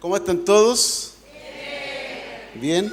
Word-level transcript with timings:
¿Cómo 0.00 0.16
están 0.16 0.44
todos? 0.44 1.14
Bien. 2.54 2.92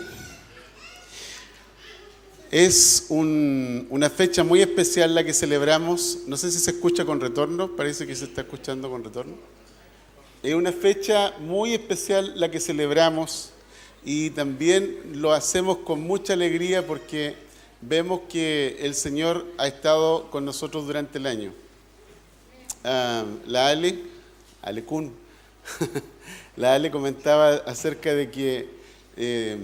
Es 2.51 3.05
un- 3.09 3.87
una 3.89 4.09
fecha 4.09 4.43
muy 4.43 4.61
especial 4.61 5.13
la 5.13 5.23
que 5.23 5.33
celebramos. 5.33 6.19
No 6.27 6.37
sé 6.37 6.51
si 6.51 6.59
se 6.59 6.71
escucha 6.71 7.05
con 7.05 7.19
retorno, 7.19 7.75
parece 7.75 8.07
que 8.07 8.15
se 8.15 8.25
está 8.25 8.41
escuchando 8.41 8.89
con 8.89 9.03
retorno. 9.03 9.35
Es 10.41 10.53
una 10.53 10.71
fecha 10.71 11.33
muy 11.39 11.73
especial 11.73 12.39
la 12.39 12.49
que 12.51 12.59
celebramos 12.59 13.49
y 14.03 14.29
también 14.31 14.97
lo 15.13 15.33
hacemos 15.33 15.79
con 15.79 16.01
mucha 16.01 16.33
alegría 16.33 16.85
porque 16.85 17.35
vemos 17.81 18.21
que 18.29 18.77
el 18.81 18.93
Señor 18.93 19.45
ha 19.57 19.67
estado 19.67 20.29
con 20.29 20.45
nosotros 20.45 20.85
durante 20.85 21.17
el 21.17 21.25
año. 21.25 21.53
Ah, 22.83 23.25
la 23.47 23.67
Ale, 23.69 23.99
Ale 24.61 24.83
Kun, 24.83 25.11
la 26.55 26.75
Ale 26.75 26.91
comentaba 26.91 27.55
acerca 27.65 28.13
de 28.13 28.29
que 28.29 28.69
eh, 29.17 29.57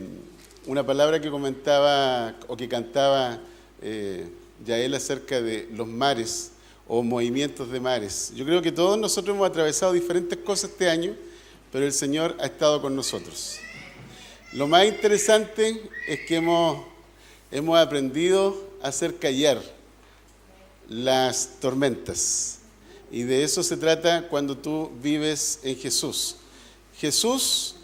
una 0.65 0.85
palabra 0.85 1.19
que 1.19 1.29
comentaba 1.29 2.35
o 2.47 2.55
que 2.55 2.67
cantaba 2.67 3.39
eh, 3.81 4.27
Yael 4.65 4.93
acerca 4.93 5.41
de 5.41 5.67
los 5.71 5.87
mares 5.87 6.51
o 6.87 7.01
movimientos 7.03 7.71
de 7.71 7.79
mares. 7.79 8.31
Yo 8.35 8.45
creo 8.45 8.61
que 8.61 8.71
todos 8.71 8.97
nosotros 8.97 9.35
hemos 9.35 9.49
atravesado 9.49 9.93
diferentes 9.93 10.37
cosas 10.39 10.71
este 10.71 10.89
año, 10.89 11.15
pero 11.71 11.85
el 11.85 11.93
Señor 11.93 12.35
ha 12.39 12.45
estado 12.45 12.81
con 12.81 12.95
nosotros. 12.95 13.57
Lo 14.53 14.67
más 14.67 14.85
interesante 14.85 15.81
es 16.07 16.19
que 16.21 16.35
hemos, 16.35 16.85
hemos 17.51 17.79
aprendido 17.79 18.69
a 18.83 18.89
hacer 18.89 19.17
callar 19.17 19.61
las 20.89 21.59
tormentas. 21.59 22.60
Y 23.11 23.23
de 23.23 23.43
eso 23.43 23.61
se 23.61 23.77
trata 23.77 24.27
cuando 24.29 24.57
tú 24.57 24.89
vives 25.01 25.59
en 25.63 25.75
Jesús. 25.77 26.37
Jesús 26.97 27.75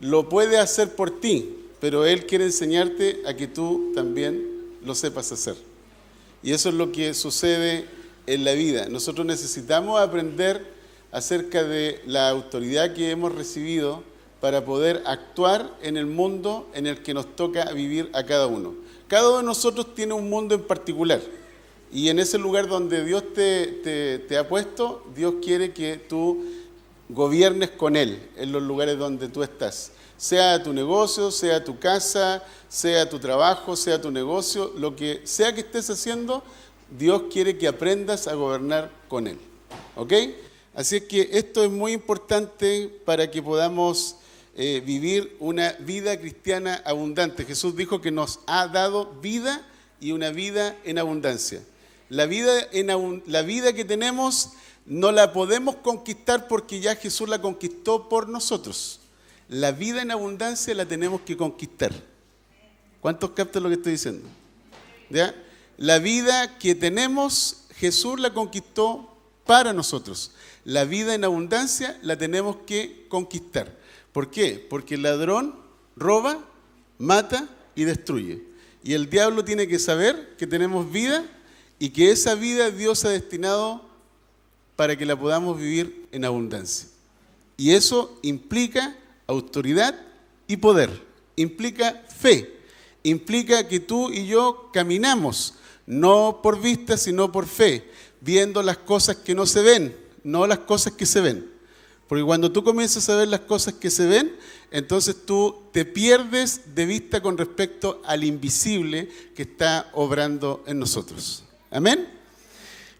lo 0.00 0.28
puede 0.28 0.58
hacer 0.58 0.94
por 0.94 1.20
ti, 1.20 1.56
pero 1.80 2.04
Él 2.04 2.26
quiere 2.26 2.44
enseñarte 2.44 3.22
a 3.26 3.34
que 3.34 3.46
tú 3.46 3.92
también 3.94 4.44
lo 4.84 4.94
sepas 4.94 5.32
hacer. 5.32 5.56
Y 6.42 6.52
eso 6.52 6.68
es 6.68 6.74
lo 6.74 6.92
que 6.92 7.14
sucede 7.14 7.86
en 8.26 8.44
la 8.44 8.52
vida. 8.52 8.88
Nosotros 8.88 9.26
necesitamos 9.26 10.00
aprender 10.00 10.66
acerca 11.10 11.62
de 11.62 12.02
la 12.06 12.28
autoridad 12.28 12.92
que 12.92 13.10
hemos 13.10 13.34
recibido 13.34 14.02
para 14.40 14.64
poder 14.64 15.02
actuar 15.06 15.74
en 15.80 15.96
el 15.96 16.06
mundo 16.06 16.68
en 16.74 16.86
el 16.86 17.02
que 17.02 17.14
nos 17.14 17.34
toca 17.36 17.72
vivir 17.72 18.10
a 18.12 18.24
cada 18.24 18.46
uno. 18.46 18.74
Cada 19.08 19.28
uno 19.28 19.38
de 19.38 19.44
nosotros 19.44 19.94
tiene 19.94 20.12
un 20.12 20.28
mundo 20.28 20.54
en 20.54 20.62
particular. 20.62 21.20
Y 21.94 22.08
en 22.08 22.18
ese 22.18 22.36
lugar 22.38 22.66
donde 22.68 23.04
Dios 23.04 23.32
te, 23.32 23.66
te- 23.66 24.18
te 24.18 24.36
ha 24.36 24.46
puesto, 24.48 25.06
Dios 25.14 25.36
quiere 25.40 25.72
que 25.72 25.96
tú 25.96 26.44
gobiernes 27.08 27.70
con 27.70 27.94
Él 27.94 28.18
en 28.36 28.50
los 28.52 28.62
lugares 28.62 28.98
donde 28.98 29.28
tú 29.28 29.42
estás. 29.44 29.92
Sea 30.18 30.60
tu 30.62 30.72
negocio, 30.72 31.30
sea 31.30 31.62
tu 31.62 31.78
casa, 31.78 32.42
sea 32.68 33.08
tu 33.08 33.20
trabajo, 33.20 33.76
sea 33.76 34.00
tu 34.02 34.10
negocio, 34.10 34.72
lo 34.76 34.96
que 34.96 35.20
sea 35.24 35.54
que 35.54 35.60
estés 35.60 35.88
haciendo, 35.88 36.42
Dios 36.98 37.24
quiere 37.32 37.56
que 37.58 37.68
aprendas 37.68 38.26
a 38.26 38.34
gobernar 38.34 38.90
con 39.08 39.28
Él. 39.28 39.38
¿Ok? 39.94 40.12
Así 40.74 40.96
es 40.96 41.04
que 41.04 41.28
esto 41.32 41.62
es 41.62 41.70
muy 41.70 41.92
importante 41.92 42.90
para 43.04 43.30
que 43.30 43.40
podamos 43.40 44.16
eh, 44.56 44.82
vivir 44.84 45.36
una 45.38 45.72
vida 45.78 46.18
cristiana 46.18 46.82
abundante. 46.84 47.44
Jesús 47.44 47.76
dijo 47.76 48.00
que 48.00 48.10
nos 48.10 48.40
ha 48.48 48.66
dado 48.66 49.12
vida 49.22 49.64
y 50.00 50.10
una 50.10 50.30
vida 50.30 50.76
en 50.84 50.98
abundancia. 50.98 51.62
La 52.08 52.26
vida, 52.26 52.52
en 52.72 53.22
la 53.26 53.42
vida 53.42 53.72
que 53.72 53.84
tenemos 53.84 54.50
no 54.86 55.12
la 55.12 55.32
podemos 55.32 55.76
conquistar 55.76 56.48
porque 56.48 56.80
ya 56.80 56.96
Jesús 56.96 57.28
la 57.28 57.40
conquistó 57.40 58.08
por 58.08 58.28
nosotros. 58.28 59.00
La 59.48 59.72
vida 59.72 60.02
en 60.02 60.10
abundancia 60.10 60.74
la 60.74 60.86
tenemos 60.86 61.22
que 61.22 61.36
conquistar. 61.36 61.92
¿Cuántos 63.00 63.30
captan 63.30 63.62
lo 63.62 63.68
que 63.68 63.76
estoy 63.76 63.92
diciendo? 63.92 64.26
¿Ya? 65.10 65.34
La 65.76 65.98
vida 65.98 66.58
que 66.58 66.74
tenemos, 66.74 67.64
Jesús 67.76 68.20
la 68.20 68.32
conquistó 68.32 69.14
para 69.44 69.72
nosotros. 69.72 70.32
La 70.64 70.84
vida 70.84 71.14
en 71.14 71.24
abundancia 71.24 71.98
la 72.02 72.16
tenemos 72.16 72.56
que 72.66 73.06
conquistar. 73.08 73.76
¿Por 74.12 74.30
qué? 74.30 74.64
Porque 74.70 74.94
el 74.94 75.02
ladrón 75.02 75.56
roba, 75.96 76.38
mata 76.98 77.48
y 77.74 77.84
destruye. 77.84 78.42
Y 78.82 78.94
el 78.94 79.10
diablo 79.10 79.44
tiene 79.44 79.66
que 79.66 79.78
saber 79.78 80.36
que 80.38 80.46
tenemos 80.46 80.90
vida 80.90 81.24
y 81.78 81.90
que 81.90 82.10
esa 82.10 82.34
vida 82.34 82.70
Dios 82.70 83.04
ha 83.04 83.10
destinado 83.10 83.82
para 84.76 84.96
que 84.96 85.06
la 85.06 85.18
podamos 85.18 85.58
vivir 85.58 86.08
en 86.12 86.24
abundancia. 86.24 86.88
Y 87.56 87.72
eso 87.72 88.18
implica 88.22 88.96
autoridad 89.26 89.94
y 90.46 90.56
poder, 90.56 90.90
implica 91.36 92.02
fe, 92.08 92.58
implica 93.02 93.68
que 93.68 93.80
tú 93.80 94.10
y 94.10 94.26
yo 94.26 94.70
caminamos, 94.72 95.54
no 95.86 96.40
por 96.42 96.60
vista, 96.60 96.96
sino 96.96 97.30
por 97.30 97.46
fe, 97.46 97.88
viendo 98.20 98.62
las 98.62 98.78
cosas 98.78 99.16
que 99.16 99.34
no 99.34 99.46
se 99.46 99.62
ven, 99.62 99.96
no 100.22 100.46
las 100.46 100.60
cosas 100.60 100.94
que 100.94 101.06
se 101.06 101.20
ven. 101.20 101.54
Porque 102.08 102.24
cuando 102.24 102.52
tú 102.52 102.62
comienzas 102.62 103.08
a 103.08 103.16
ver 103.16 103.28
las 103.28 103.40
cosas 103.40 103.74
que 103.74 103.90
se 103.90 104.06
ven, 104.06 104.36
entonces 104.70 105.24
tú 105.24 105.62
te 105.72 105.84
pierdes 105.84 106.74
de 106.74 106.84
vista 106.86 107.22
con 107.22 107.38
respecto 107.38 108.02
al 108.04 108.24
invisible 108.24 109.08
que 109.34 109.42
está 109.42 109.90
obrando 109.94 110.62
en 110.66 110.78
nosotros. 110.78 111.44
Amén. 111.74 112.06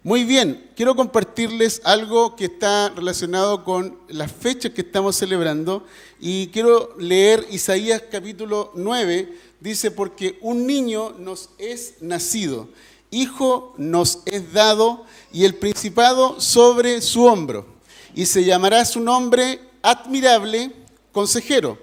Muy 0.02 0.24
bien, 0.24 0.68
quiero 0.74 0.96
compartirles 0.96 1.80
algo 1.84 2.34
que 2.34 2.46
está 2.46 2.88
relacionado 2.88 3.62
con 3.62 3.96
las 4.08 4.32
fechas 4.32 4.72
que 4.72 4.80
estamos 4.80 5.14
celebrando 5.14 5.86
y 6.18 6.48
quiero 6.48 6.92
leer 6.98 7.46
Isaías 7.52 8.02
capítulo 8.10 8.72
9, 8.74 9.32
dice, 9.60 9.92
porque 9.92 10.40
un 10.40 10.66
niño 10.66 11.14
nos 11.20 11.50
es 11.58 11.94
nacido, 12.00 12.68
hijo 13.12 13.76
nos 13.78 14.22
es 14.26 14.52
dado 14.52 15.06
y 15.32 15.44
el 15.44 15.54
principado 15.54 16.40
sobre 16.40 17.00
su 17.00 17.26
hombro 17.26 17.66
y 18.12 18.26
se 18.26 18.42
llamará 18.42 18.84
su 18.84 18.98
nombre 18.98 19.60
admirable, 19.82 20.72
consejero, 21.12 21.78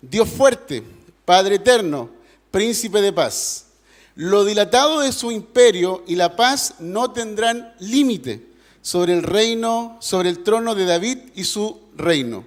Dios 0.00 0.28
fuerte, 0.28 0.84
Padre 1.24 1.56
eterno, 1.56 2.08
príncipe 2.52 3.02
de 3.02 3.12
paz. 3.12 3.65
Lo 4.16 4.46
dilatado 4.46 5.00
de 5.00 5.12
su 5.12 5.30
imperio 5.30 6.02
y 6.06 6.14
la 6.14 6.36
paz 6.36 6.76
no 6.78 7.12
tendrán 7.12 7.74
límite 7.80 8.46
sobre 8.80 9.12
el 9.12 9.22
reino, 9.22 9.98
sobre 10.00 10.30
el 10.30 10.42
trono 10.42 10.74
de 10.74 10.86
David 10.86 11.18
y 11.34 11.44
su 11.44 11.78
reino, 11.94 12.46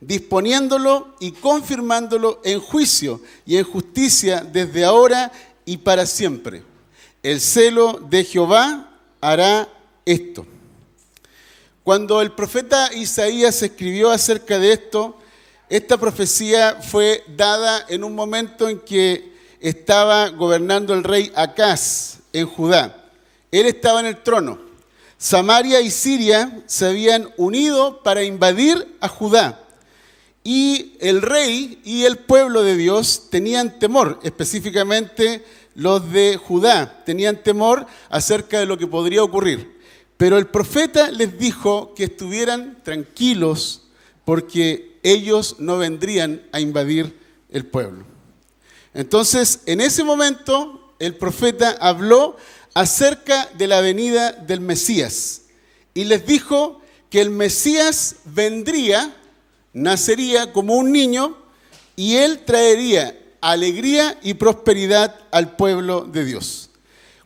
disponiéndolo 0.00 1.14
y 1.20 1.32
confirmándolo 1.32 2.40
en 2.44 2.60
juicio 2.60 3.20
y 3.44 3.58
en 3.58 3.64
justicia 3.64 4.40
desde 4.40 4.86
ahora 4.86 5.30
y 5.66 5.76
para 5.76 6.06
siempre. 6.06 6.62
El 7.22 7.42
celo 7.42 8.00
de 8.08 8.24
Jehová 8.24 8.98
hará 9.20 9.68
esto. 10.06 10.46
Cuando 11.84 12.22
el 12.22 12.32
profeta 12.32 12.90
Isaías 12.94 13.62
escribió 13.62 14.10
acerca 14.10 14.58
de 14.58 14.72
esto, 14.72 15.18
esta 15.68 15.98
profecía 15.98 16.78
fue 16.80 17.22
dada 17.36 17.84
en 17.90 18.02
un 18.02 18.14
momento 18.14 18.66
en 18.66 18.80
que 18.80 19.31
estaba 19.62 20.28
gobernando 20.28 20.92
el 20.92 21.04
rey 21.04 21.32
Acaz 21.34 22.18
en 22.32 22.46
Judá. 22.46 23.10
Él 23.50 23.66
estaba 23.66 24.00
en 24.00 24.06
el 24.06 24.22
trono. 24.22 24.58
Samaria 25.16 25.80
y 25.80 25.90
Siria 25.90 26.62
se 26.66 26.86
habían 26.86 27.30
unido 27.36 28.02
para 28.02 28.24
invadir 28.24 28.96
a 29.00 29.06
Judá. 29.06 29.60
Y 30.42 30.96
el 31.00 31.22
rey 31.22 31.80
y 31.84 32.04
el 32.04 32.18
pueblo 32.18 32.64
de 32.64 32.76
Dios 32.76 33.28
tenían 33.30 33.78
temor, 33.78 34.18
específicamente 34.24 35.44
los 35.76 36.10
de 36.10 36.36
Judá, 36.36 37.04
tenían 37.04 37.42
temor 37.42 37.86
acerca 38.10 38.58
de 38.58 38.66
lo 38.66 38.76
que 38.76 38.88
podría 38.88 39.22
ocurrir. 39.22 39.78
Pero 40.16 40.38
el 40.38 40.48
profeta 40.48 41.12
les 41.12 41.38
dijo 41.38 41.94
que 41.94 42.04
estuvieran 42.04 42.78
tranquilos 42.82 43.82
porque 44.24 44.98
ellos 45.04 45.56
no 45.60 45.78
vendrían 45.78 46.42
a 46.50 46.60
invadir 46.60 47.16
el 47.50 47.64
pueblo. 47.64 48.11
Entonces, 48.94 49.60
en 49.66 49.80
ese 49.80 50.04
momento, 50.04 50.94
el 50.98 51.16
profeta 51.16 51.76
habló 51.80 52.36
acerca 52.74 53.48
de 53.54 53.66
la 53.66 53.80
venida 53.80 54.32
del 54.32 54.60
Mesías 54.60 55.42
y 55.94 56.04
les 56.04 56.26
dijo 56.26 56.80
que 57.10 57.20
el 57.20 57.30
Mesías 57.30 58.16
vendría, 58.24 59.14
nacería 59.72 60.52
como 60.52 60.76
un 60.76 60.92
niño 60.92 61.36
y 61.96 62.16
él 62.16 62.44
traería 62.44 63.18
alegría 63.40 64.18
y 64.22 64.34
prosperidad 64.34 65.18
al 65.30 65.56
pueblo 65.56 66.02
de 66.02 66.24
Dios. 66.24 66.70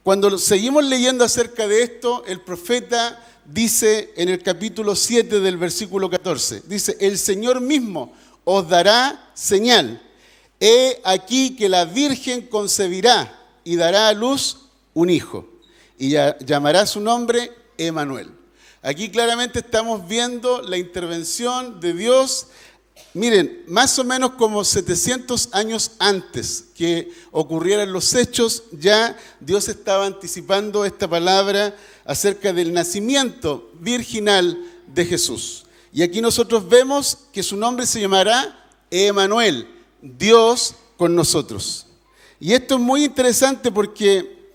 Cuando 0.02 0.38
seguimos 0.38 0.84
leyendo 0.84 1.24
acerca 1.24 1.68
de 1.68 1.82
esto, 1.82 2.24
el 2.26 2.40
profeta 2.40 3.24
dice 3.44 4.12
en 4.16 4.28
el 4.28 4.42
capítulo 4.42 4.96
7 4.96 5.40
del 5.40 5.56
versículo 5.56 6.08
14, 6.08 6.62
dice, 6.66 6.96
el 7.00 7.18
Señor 7.18 7.60
mismo 7.60 8.12
os 8.44 8.68
dará 8.68 9.30
señal. 9.34 10.02
He 10.60 11.00
aquí 11.04 11.56
que 11.56 11.68
la 11.68 11.84
Virgen 11.84 12.46
concebirá 12.46 13.38
y 13.64 13.76
dará 13.76 14.08
a 14.08 14.12
luz 14.12 14.58
un 14.94 15.10
hijo 15.10 15.48
y 15.98 16.10
llamará 16.44 16.86
su 16.86 17.00
nombre 17.00 17.52
Emanuel. 17.78 18.30
Aquí 18.82 19.10
claramente 19.10 19.58
estamos 19.58 20.06
viendo 20.06 20.62
la 20.62 20.78
intervención 20.78 21.80
de 21.80 21.92
Dios 21.92 22.48
Miren, 23.16 23.64
más 23.66 23.98
o 23.98 24.04
menos 24.04 24.32
como 24.32 24.62
700 24.62 25.48
años 25.52 25.92
antes 25.98 26.66
que 26.74 27.10
ocurrieran 27.30 27.90
los 27.90 28.14
hechos, 28.14 28.64
ya 28.72 29.16
Dios 29.40 29.70
estaba 29.70 30.04
anticipando 30.04 30.84
esta 30.84 31.08
palabra 31.08 31.74
acerca 32.04 32.52
del 32.52 32.74
nacimiento 32.74 33.70
virginal 33.80 34.62
de 34.86 35.06
Jesús. 35.06 35.64
Y 35.94 36.02
aquí 36.02 36.20
nosotros 36.20 36.68
vemos 36.68 37.16
que 37.32 37.42
su 37.42 37.56
nombre 37.56 37.86
se 37.86 38.02
llamará 38.02 38.68
Emanuel, 38.90 39.66
Dios 40.18 40.74
con 40.96 41.14
nosotros. 41.14 41.86
Y 42.38 42.52
esto 42.52 42.74
es 42.74 42.80
muy 42.80 43.04
interesante 43.04 43.70
porque 43.72 44.52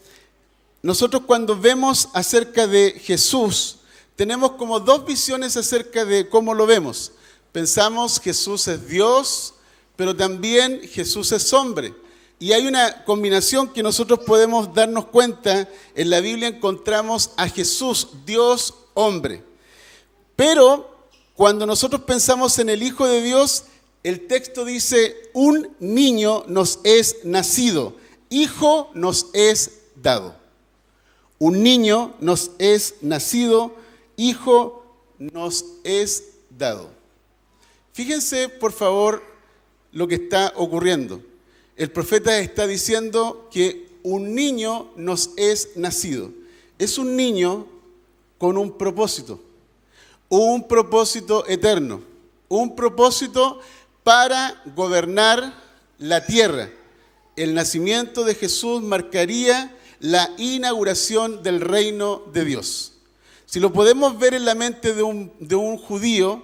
nosotros 0.82 1.24
cuando 1.26 1.58
vemos 1.58 2.10
acerca 2.14 2.68
de 2.68 3.00
Jesús, 3.04 3.78
tenemos 4.16 4.52
como 4.52 4.80
dos 4.80 5.06
visiones 5.06 5.58
acerca 5.58 6.06
de 6.06 6.30
cómo 6.30 6.54
lo 6.54 6.66
vemos. 6.66 7.12
Pensamos 7.52 8.20
Jesús 8.20 8.68
es 8.68 8.88
Dios, 8.88 9.56
pero 9.96 10.16
también 10.16 10.82
Jesús 10.88 11.32
es 11.32 11.52
hombre. 11.54 11.94
Y 12.40 12.54
hay 12.54 12.66
una 12.66 13.04
combinación 13.04 13.72
que 13.72 13.84
nosotros 13.84 14.20
podemos 14.26 14.74
darnos 14.74 15.06
cuenta. 15.06 15.68
En 15.94 16.10
la 16.10 16.22
Biblia 16.22 16.48
encontramos 16.48 17.32
a 17.38 17.48
Jesús, 17.48 18.08
Dios, 18.26 18.74
hombre. 18.96 19.44
Pero 20.36 21.08
cuando 21.36 21.68
nosotros 21.68 22.02
pensamos 22.02 22.58
en 22.58 22.70
el 22.70 22.82
Hijo 22.82 23.06
de 23.06 23.22
Dios, 23.22 23.66
el 24.04 24.28
texto 24.28 24.66
dice, 24.66 25.30
un 25.34 25.76
niño 25.80 26.44
nos 26.48 26.80
es 26.84 27.24
nacido, 27.24 27.96
hijo 28.30 28.90
nos 28.94 29.28
es 29.34 29.82
dado. 29.96 30.36
Un 31.38 31.64
niño 31.64 32.16
nos 32.20 32.52
es 32.58 32.96
nacido, 33.02 33.76
hijo 34.18 34.86
nos 35.20 35.66
es 35.84 36.34
dado. 36.50 36.90
Fíjense, 37.94 38.50
por 38.50 38.72
favor, 38.72 39.24
lo 39.92 40.08
que 40.08 40.16
está 40.16 40.54
ocurriendo. 40.56 41.22
El 41.76 41.92
profeta 41.92 42.40
está 42.40 42.68
diciendo 42.68 43.50
que 43.52 43.88
un 44.04 44.34
niño 44.34 44.92
nos 44.96 45.32
es 45.36 45.76
nacido. 45.76 46.32
Es 46.80 46.98
un 46.98 47.16
niño 47.16 47.68
con 48.38 48.58
un 48.58 48.78
propósito, 48.78 49.40
un 50.30 50.68
propósito 50.68 51.46
eterno, 51.48 52.02
un 52.50 52.76
propósito 52.76 53.60
para 54.04 54.62
gobernar 54.76 55.54
la 55.98 56.26
tierra. 56.26 56.70
El 57.36 57.54
nacimiento 57.54 58.24
de 58.24 58.36
Jesús 58.36 58.82
marcaría 58.82 59.76
la 60.00 60.30
inauguración 60.38 61.44
del 61.44 61.62
reino 61.62 62.24
de 62.34 62.46
Dios. 62.46 62.94
Si 63.46 63.60
lo 63.60 63.72
podemos 63.72 64.18
ver 64.18 64.34
en 64.34 64.46
la 64.46 64.56
mente 64.56 64.94
de 64.94 65.04
un, 65.04 65.32
de 65.40 65.56
un 65.56 65.78
judío, 65.78 66.44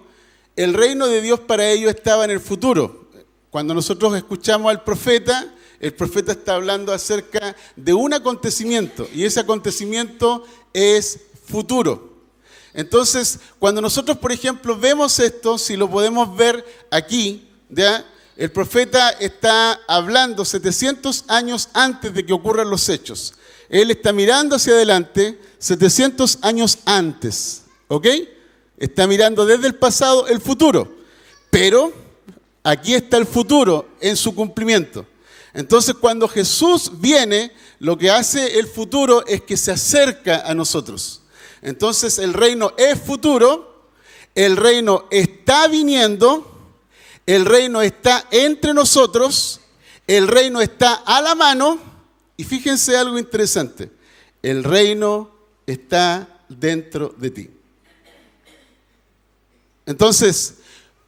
el 0.56 0.74
reino 0.74 1.07
de 1.07 1.21
Dios 1.21 1.39
para 1.39 1.69
ellos 1.69 1.89
estaba 1.89 2.25
en 2.25 2.31
el 2.31 2.39
futuro. 2.39 3.09
Cuando 3.50 3.74
nosotros 3.74 4.15
escuchamos 4.15 4.69
al 4.69 4.83
profeta, 4.83 5.54
el 5.80 5.94
profeta 5.94 6.31
está 6.31 6.56
hablando 6.56 6.92
acerca 6.92 7.56
de 7.75 7.94
un 7.94 8.13
acontecimiento 8.13 9.07
y 9.13 9.24
ese 9.24 9.39
acontecimiento 9.39 10.45
es 10.74 11.19
futuro. 11.45 12.18
Entonces, 12.74 13.39
cuando 13.57 13.81
nosotros, 13.81 14.18
por 14.18 14.31
ejemplo, 14.31 14.77
vemos 14.77 15.19
esto, 15.19 15.57
si 15.57 15.75
lo 15.75 15.89
podemos 15.89 16.36
ver 16.36 16.63
aquí, 16.92 17.47
¿ya? 17.69 18.06
el 18.38 18.52
profeta 18.52 19.10
está 19.10 19.80
hablando 19.88 20.46
700 20.46 21.25
años 21.28 21.69
antes 21.74 22.14
de 22.14 22.25
que 22.25 22.34
ocurran 22.34 22.69
los 22.69 22.88
hechos. 22.88 23.34
Él 23.68 23.90
está 23.92 24.14
mirando 24.14 24.56
hacia 24.56 24.74
adelante 24.74 25.40
700 25.58 26.40
años 26.44 26.80
antes. 26.86 27.64
¿Ok? 27.88 28.08
Está 28.78 29.08
mirando 29.08 29.46
desde 29.46 29.68
el 29.68 29.75
pasado 29.75 30.28
el 30.28 30.40
futuro. 30.40 30.98
Pero 31.50 31.92
aquí 32.64 32.94
está 32.94 33.18
el 33.18 33.25
futuro 33.25 33.90
en 34.02 34.16
su 34.16 34.36
cumplimiento. 34.36 35.06
Entonces 35.54 35.96
cuando 36.00 36.28
Jesús 36.28 36.92
viene, 37.00 37.52
lo 37.80 37.98
que 37.98 38.12
hace 38.12 38.60
el 38.60 38.68
futuro 38.68 39.25
es 39.25 39.42
que 39.42 39.58
se 39.58 39.72
acerca 39.72 40.42
a 40.46 40.54
nosotros. 40.54 41.22
Entonces 41.64 42.19
el 42.19 42.34
reino 42.34 42.74
es 42.78 43.00
futuro, 43.00 43.90
el 44.36 44.56
reino 44.56 45.06
está 45.10 45.68
viniendo, 45.68 46.56
el 47.28 47.46
reino 47.46 47.82
está 47.82 48.26
entre 48.32 48.74
nosotros, 48.74 49.60
el 50.08 50.28
reino 50.28 50.62
está 50.62 50.94
a 50.94 51.22
la 51.22 51.36
mano 51.36 51.78
y 52.38 52.46
fíjense 52.46 52.96
algo 52.96 53.20
interesante, 53.20 53.92
el 54.42 54.64
reino 54.64 55.30
está 55.68 56.42
dentro 56.48 57.14
de 57.18 57.30
ti. 57.30 57.50
Entonces, 59.86 60.56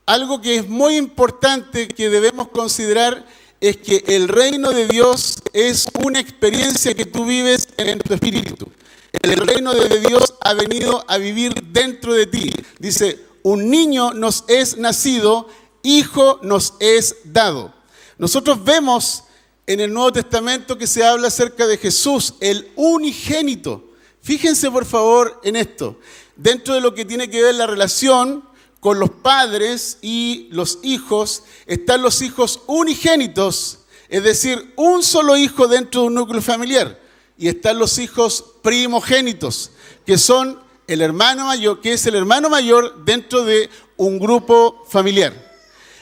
algo 0.05 0.41
que 0.41 0.57
es 0.57 0.67
muy 0.67 0.97
importante 0.97 1.87
que 1.87 2.09
debemos 2.09 2.49
considerar 2.49 3.25
es 3.61 3.77
que 3.77 4.03
el 4.07 4.27
reino 4.27 4.71
de 4.71 4.87
Dios 4.87 5.35
es 5.53 5.87
una 6.03 6.19
experiencia 6.19 6.93
que 6.93 7.05
tú 7.05 7.25
vives 7.25 7.67
en 7.77 7.99
tu 7.99 8.13
espíritu. 8.13 8.69
El 9.21 9.37
reino 9.37 9.73
de 9.73 9.99
Dios 10.01 10.35
ha 10.41 10.53
venido 10.53 11.03
a 11.07 11.17
vivir 11.17 11.53
dentro 11.71 12.13
de 12.13 12.25
ti. 12.25 12.51
Dice, 12.77 13.19
un 13.43 13.69
niño 13.69 14.13
nos 14.13 14.43
es 14.47 14.77
nacido, 14.77 15.47
hijo 15.83 16.39
nos 16.43 16.73
es 16.79 17.15
dado. 17.25 17.73
Nosotros 18.17 18.63
vemos 18.63 19.23
en 19.65 19.79
el 19.79 19.93
Nuevo 19.93 20.11
Testamento 20.11 20.77
que 20.77 20.87
se 20.87 21.05
habla 21.05 21.27
acerca 21.27 21.67
de 21.67 21.77
Jesús, 21.77 22.33
el 22.39 22.71
unigénito. 22.75 23.83
Fíjense 24.21 24.69
por 24.71 24.85
favor 24.85 25.39
en 25.43 25.55
esto. 25.55 25.99
Dentro 26.35 26.73
de 26.73 26.81
lo 26.81 26.93
que 26.93 27.05
tiene 27.05 27.29
que 27.29 27.41
ver 27.41 27.55
la 27.55 27.67
relación 27.67 28.43
con 28.79 28.99
los 28.99 29.09
padres 29.09 29.97
y 30.01 30.47
los 30.51 30.79
hijos 30.83 31.43
están 31.65 32.01
los 32.01 32.21
hijos 32.21 32.61
unigénitos, 32.65 33.79
es 34.07 34.23
decir, 34.23 34.73
un 34.75 35.03
solo 35.03 35.37
hijo 35.37 35.67
dentro 35.67 36.01
de 36.01 36.07
un 36.07 36.15
núcleo 36.15 36.41
familiar. 36.41 36.99
Y 37.37 37.47
están 37.47 37.77
los 37.77 37.99
hijos 37.99 38.43
primogénitos, 38.61 39.71
que 40.05 40.17
son 40.17 40.59
el 40.87 41.01
hermano 41.01 41.45
mayor, 41.45 41.79
que 41.79 41.93
es 41.93 42.05
el 42.07 42.15
hermano 42.15 42.49
mayor 42.49 43.05
dentro 43.05 43.43
de 43.43 43.69
un 43.97 44.17
grupo 44.17 44.83
familiar. 44.89 45.48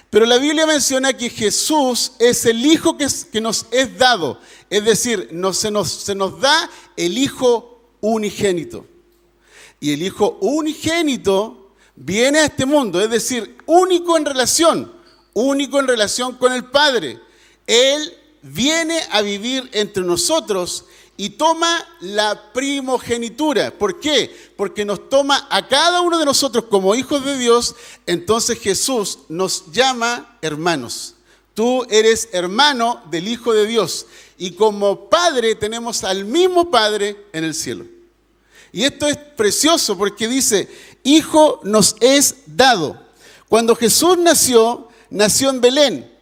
Pero 0.09 0.25
la 0.25 0.38
Biblia 0.38 0.65
menciona 0.65 1.13
que 1.13 1.30
Jesús 1.30 2.13
es 2.19 2.45
el 2.45 2.65
hijo 2.65 2.98
que, 2.98 3.42
nos 3.42 3.65
es 3.71 3.98
dado, 3.98 4.39
es 4.69 4.86
decir, 4.86 5.30
se, 5.54 5.71
nos, 5.71 5.89
se 5.89 6.15
nos 6.15 6.39
da 6.39 6.69
el 6.95 7.18
hijo 7.18 7.81
unigénito. 8.00 8.86
Y 9.80 9.94
el 9.94 10.01
hijo 10.01 10.38
unigénito 10.42 11.74
viene 11.95 12.39
a 12.39 12.45
este 12.45 12.65
mundo, 12.65 13.01
es 13.01 13.09
decir, 13.09 13.57
único 13.65 14.18
en 14.18 14.25
relación, 14.25 14.94
único 15.33 15.80
en 15.80 15.88
relación 15.88 16.36
con 16.36 16.54
el 16.54 16.65
Padre. 16.65 17.19
Él 17.66 18.17
viene 18.41 18.99
a 19.11 19.21
vivir 19.21 19.69
entre 19.73 20.03
nosotros 20.03 20.85
y 21.17 21.31
toma 21.31 21.85
la 21.99 22.53
primogenitura. 22.53 23.71
¿Por 23.71 23.99
qué? 23.99 24.33
Porque 24.56 24.85
nos 24.85 25.09
toma 25.09 25.47
a 25.49 25.67
cada 25.67 26.01
uno 26.01 26.19
de 26.19 26.25
nosotros 26.25 26.65
como 26.69 26.95
hijos 26.95 27.25
de 27.25 27.37
Dios, 27.37 27.75
entonces 28.06 28.59
Jesús 28.59 29.19
nos 29.27 29.71
llama 29.71 30.37
hermanos. 30.41 31.15
Tú 31.56 31.85
eres 31.89 32.29
hermano 32.33 33.01
del 33.09 33.27
Hijo 33.27 33.51
de 33.51 33.65
Dios 33.65 34.06
y 34.37 34.51
como 34.51 35.09
Padre 35.09 35.56
tenemos 35.56 36.03
al 36.03 36.23
mismo 36.23 36.69
Padre 36.69 37.25
en 37.33 37.44
el 37.44 37.56
cielo. 37.56 37.85
Y 38.71 38.83
esto 38.83 39.07
es 39.07 39.17
precioso 39.17 39.97
porque 39.97 40.27
dice, 40.27 40.69
Hijo 41.03 41.59
nos 41.63 41.95
es 41.99 42.35
dado. 42.45 43.01
Cuando 43.49 43.75
Jesús 43.75 44.19
nació, 44.19 44.89
nació 45.09 45.49
en 45.49 45.61
Belén 45.61 46.17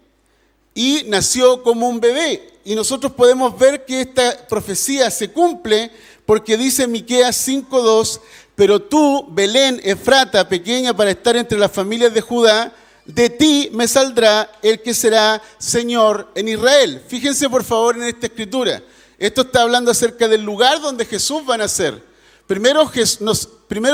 y 0.75 1.03
nació 1.07 1.63
como 1.63 1.89
un 1.89 1.99
bebé. 1.99 2.51
Y 2.65 2.75
nosotros 2.75 3.13
podemos 3.13 3.57
ver 3.57 3.85
que 3.85 4.01
esta 4.01 4.45
profecía 4.47 5.09
se 5.09 5.31
cumple 5.31 5.89
porque 6.25 6.57
dice 6.57 6.85
Miqueas 6.85 7.35
5:2, 7.47 8.19
pero 8.55 8.81
tú, 8.81 9.25
Belén, 9.31 9.79
Efrata, 9.83 10.47
pequeña 10.47 10.95
para 10.95 11.11
estar 11.11 11.35
entre 11.35 11.57
las 11.57 11.71
familias 11.71 12.13
de 12.13 12.21
Judá, 12.21 12.73
de 13.05 13.29
ti 13.29 13.69
me 13.71 13.87
saldrá 13.87 14.51
el 14.61 14.81
que 14.81 14.93
será 14.93 15.41
Señor 15.57 16.31
en 16.35 16.47
Israel. 16.49 17.01
Fíjense 17.07 17.49
por 17.49 17.63
favor 17.63 17.95
en 17.95 18.03
esta 18.03 18.27
escritura. 18.27 18.81
Esto 19.17 19.41
está 19.41 19.61
hablando 19.61 19.91
acerca 19.91 20.27
del 20.27 20.41
lugar 20.43 20.81
donde 20.81 21.05
Jesús 21.05 21.43
va 21.47 21.55
a 21.55 21.59
nacer. 21.59 22.01
Primero, 22.47 22.87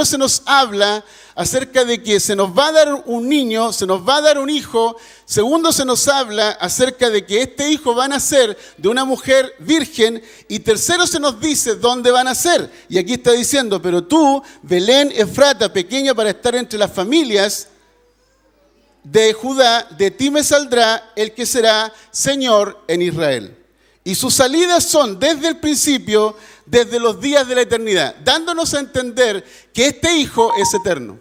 se 0.05 0.17
nos 0.17 0.41
habla 0.45 1.05
acerca 1.35 1.85
de 1.85 2.03
que 2.03 2.19
se 2.19 2.35
nos 2.35 2.49
va 2.57 2.67
a 2.67 2.71
dar 2.73 3.03
un 3.05 3.29
niño, 3.29 3.71
se 3.71 3.87
nos 3.87 4.07
va 4.07 4.17
a 4.17 4.21
dar 4.21 4.37
un 4.37 4.49
hijo. 4.49 4.97
Segundo, 5.25 5.71
se 5.71 5.85
nos 5.85 6.07
habla 6.09 6.49
acerca 6.51 7.09
de 7.09 7.25
que 7.25 7.41
este 7.41 7.69
hijo 7.69 7.95
va 7.95 8.05
a 8.05 8.09
nacer 8.09 8.57
de 8.77 8.89
una 8.89 9.05
mujer 9.05 9.53
virgen. 9.59 10.21
Y 10.49 10.59
tercero, 10.59 11.07
se 11.07 11.19
nos 11.19 11.39
dice 11.39 11.75
dónde 11.75 12.11
va 12.11 12.21
a 12.21 12.25
nacer. 12.25 12.69
Y 12.89 12.97
aquí 12.97 13.13
está 13.13 13.31
diciendo, 13.31 13.81
pero 13.81 14.03
tú, 14.03 14.43
Belén 14.61 15.13
Efrata, 15.15 15.71
pequeña 15.71 16.13
para 16.13 16.31
estar 16.31 16.53
entre 16.55 16.77
las 16.77 16.91
familias 16.91 17.69
de 19.03 19.33
Judá, 19.33 19.87
de 19.97 20.11
ti 20.11 20.29
me 20.29 20.43
saldrá 20.43 21.11
el 21.15 21.33
que 21.33 21.45
será 21.45 21.93
Señor 22.11 22.83
en 22.87 23.01
Israel. 23.01 23.57
Y 24.03 24.15
sus 24.15 24.33
salidas 24.33 24.83
son 24.83 25.19
desde 25.19 25.47
el 25.47 25.57
principio, 25.57 26.35
desde 26.65 26.99
los 26.99 27.19
días 27.19 27.47
de 27.47 27.55
la 27.55 27.61
eternidad, 27.61 28.15
dándonos 28.23 28.73
a 28.73 28.79
entender 28.79 29.45
que 29.73 29.87
este 29.87 30.15
Hijo 30.17 30.51
es 30.57 30.73
eterno. 30.73 31.19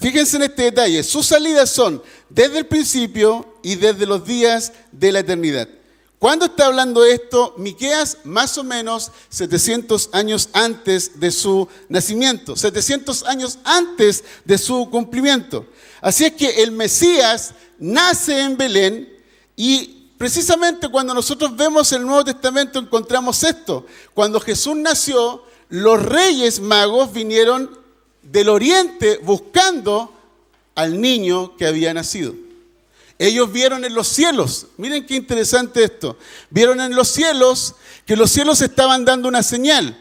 Fíjense 0.00 0.36
en 0.36 0.44
este 0.44 0.62
detalle, 0.64 1.02
sus 1.02 1.26
salidas 1.26 1.70
son 1.70 2.02
desde 2.28 2.58
el 2.58 2.66
principio 2.66 3.58
y 3.62 3.76
desde 3.76 4.06
los 4.06 4.24
días 4.24 4.72
de 4.90 5.12
la 5.12 5.20
eternidad. 5.20 5.68
¿Cuándo 6.18 6.46
está 6.46 6.66
hablando 6.66 7.04
esto? 7.04 7.54
Miqueas 7.58 8.18
más 8.24 8.56
o 8.56 8.64
menos 8.64 9.12
700 9.28 10.08
años 10.12 10.48
antes 10.54 11.20
de 11.20 11.30
su 11.30 11.68
nacimiento, 11.88 12.56
700 12.56 13.24
años 13.24 13.58
antes 13.62 14.24
de 14.44 14.56
su 14.56 14.88
cumplimiento. 14.90 15.66
Así 16.00 16.24
es 16.24 16.32
que 16.32 16.62
el 16.62 16.72
Mesías 16.72 17.52
nace 17.78 18.40
en 18.40 18.56
Belén 18.56 19.14
y 19.54 20.03
precisamente 20.18 20.88
cuando 20.88 21.14
nosotros 21.14 21.56
vemos 21.56 21.92
el 21.92 22.02
Nuevo 22.06 22.24
Testamento 22.24 22.78
encontramos 22.78 23.42
esto. 23.42 23.86
Cuando 24.14 24.40
Jesús 24.40 24.76
nació, 24.76 25.44
los 25.68 26.02
reyes 26.02 26.60
magos 26.60 27.12
vinieron 27.12 27.78
del 28.22 28.48
oriente 28.48 29.18
buscando 29.22 30.12
al 30.74 31.00
niño 31.00 31.56
que 31.56 31.66
había 31.66 31.94
nacido. 31.94 32.34
Ellos 33.18 33.52
vieron 33.52 33.84
en 33.84 33.94
los 33.94 34.08
cielos, 34.08 34.66
miren 34.76 35.06
qué 35.06 35.14
interesante 35.14 35.84
esto, 35.84 36.18
vieron 36.50 36.80
en 36.80 36.96
los 36.96 37.08
cielos 37.08 37.74
que 38.06 38.16
los 38.16 38.30
cielos 38.30 38.60
estaban 38.60 39.04
dando 39.04 39.28
una 39.28 39.42
señal. 39.42 40.00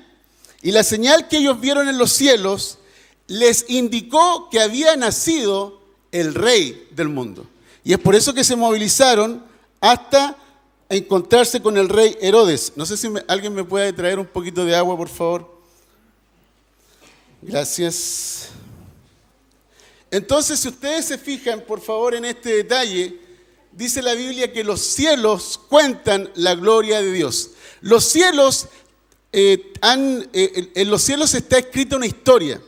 Y 0.62 0.72
la 0.72 0.84
señal 0.84 1.28
que 1.28 1.38
ellos 1.38 1.60
vieron 1.60 1.90
en 1.90 1.98
los 1.98 2.12
cielos 2.12 2.80
les 3.28 3.66
indicó 3.70 4.50
que 4.50 4.62
había 4.62 4.96
nacido 4.96 5.82
el 6.12 6.34
rey 6.34 6.88
del 6.92 7.10
mundo. 7.10 7.46
Y 7.84 7.94
es 7.94 8.00
por 8.00 8.16
eso 8.16 8.34
que 8.34 8.44
se 8.44 8.56
movilizaron 8.56 9.44
hasta 9.84 10.38
encontrarse 10.88 11.62
con 11.62 11.78
el 11.78 11.90
rey 11.90 12.16
Herodes. 12.22 12.72
No 12.78 12.86
sé 12.86 12.96
si 12.96 13.12
alguien 13.28 13.54
me 13.54 13.66
puede 13.66 13.92
traer 13.92 14.18
un 14.18 14.26
poquito 14.26 14.64
de 14.64 14.74
agua, 14.74 14.96
por 14.96 15.10
favor. 15.10 15.62
Gracias. 17.42 18.48
Entonces, 20.10 20.62
si 20.62 20.70
ustedes 20.70 21.04
se 21.04 21.18
fijan, 21.18 21.66
por 21.68 21.82
favor, 21.82 22.16
en 22.16 22.24
este 22.24 22.56
detalle, 22.56 23.20
dice 23.74 24.02
la 24.02 24.14
Biblia 24.14 24.54
que 24.54 24.64
los 24.64 24.80
cielos 24.80 25.60
cuentan 25.68 26.32
la 26.36 26.56
gloria 26.56 27.02
de 27.02 27.12
Dios. 27.12 27.50
Los 27.82 28.06
cielos, 28.06 28.70
eh, 29.34 29.74
han, 29.82 30.30
eh, 30.32 30.72
en 30.76 30.90
los 30.90 31.02
cielos 31.02 31.34
está 31.34 31.58
escrita 31.58 31.98
una 31.98 32.06
historia. 32.06 32.62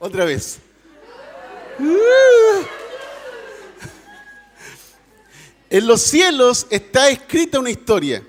Otra 0.00 0.24
vez. 0.24 0.58
En 5.72 5.86
los 5.86 6.02
cielos 6.02 6.66
está 6.68 7.10
escrita 7.10 7.60
una 7.60 7.70
historia. 7.70 8.26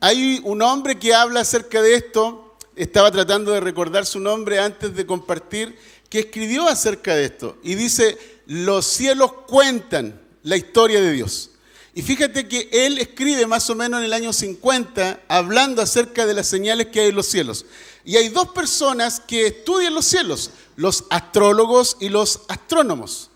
Hay 0.00 0.40
un 0.42 0.60
hombre 0.62 0.98
que 0.98 1.14
habla 1.14 1.38
acerca 1.42 1.80
de 1.80 1.94
esto, 1.94 2.56
estaba 2.74 3.12
tratando 3.12 3.52
de 3.52 3.60
recordar 3.60 4.04
su 4.04 4.18
nombre 4.18 4.58
antes 4.58 4.92
de 4.96 5.06
compartir, 5.06 5.78
que 6.08 6.18
escribió 6.18 6.66
acerca 6.66 7.14
de 7.14 7.26
esto 7.26 7.56
y 7.62 7.76
dice, 7.76 8.18
los 8.46 8.84
cielos 8.84 9.32
cuentan 9.46 10.20
la 10.42 10.56
historia 10.56 11.00
de 11.00 11.12
Dios. 11.12 11.50
Y 11.94 12.02
fíjate 12.02 12.48
que 12.48 12.68
él 12.72 12.98
escribe 12.98 13.46
más 13.46 13.70
o 13.70 13.76
menos 13.76 14.00
en 14.00 14.06
el 14.06 14.12
año 14.12 14.32
50 14.32 15.20
hablando 15.28 15.82
acerca 15.82 16.26
de 16.26 16.34
las 16.34 16.48
señales 16.48 16.88
que 16.88 17.00
hay 17.00 17.10
en 17.10 17.14
los 17.14 17.26
cielos. 17.26 17.64
Y 18.04 18.16
hay 18.16 18.28
dos 18.28 18.48
personas 18.48 19.20
que 19.20 19.46
estudian 19.46 19.94
los 19.94 20.06
cielos, 20.06 20.50
los 20.76 21.04
astrólogos 21.10 21.96
y 22.00 22.08
los 22.08 22.40
astrónomos. 22.48 23.30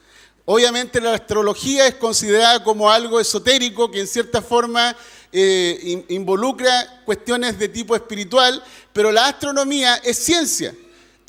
Obviamente 0.44 1.00
la 1.00 1.14
astrología 1.14 1.86
es 1.86 1.96
considerada 1.96 2.62
como 2.62 2.90
algo 2.90 3.18
esotérico 3.18 3.90
que 3.90 4.00
en 4.00 4.06
cierta 4.06 4.40
forma 4.40 4.96
eh, 5.32 6.04
involucra 6.08 7.02
cuestiones 7.04 7.58
de 7.58 7.68
tipo 7.68 7.94
espiritual, 7.96 8.62
pero 8.92 9.10
la 9.10 9.26
astronomía 9.26 9.96
es 9.96 10.18
ciencia. 10.18 10.74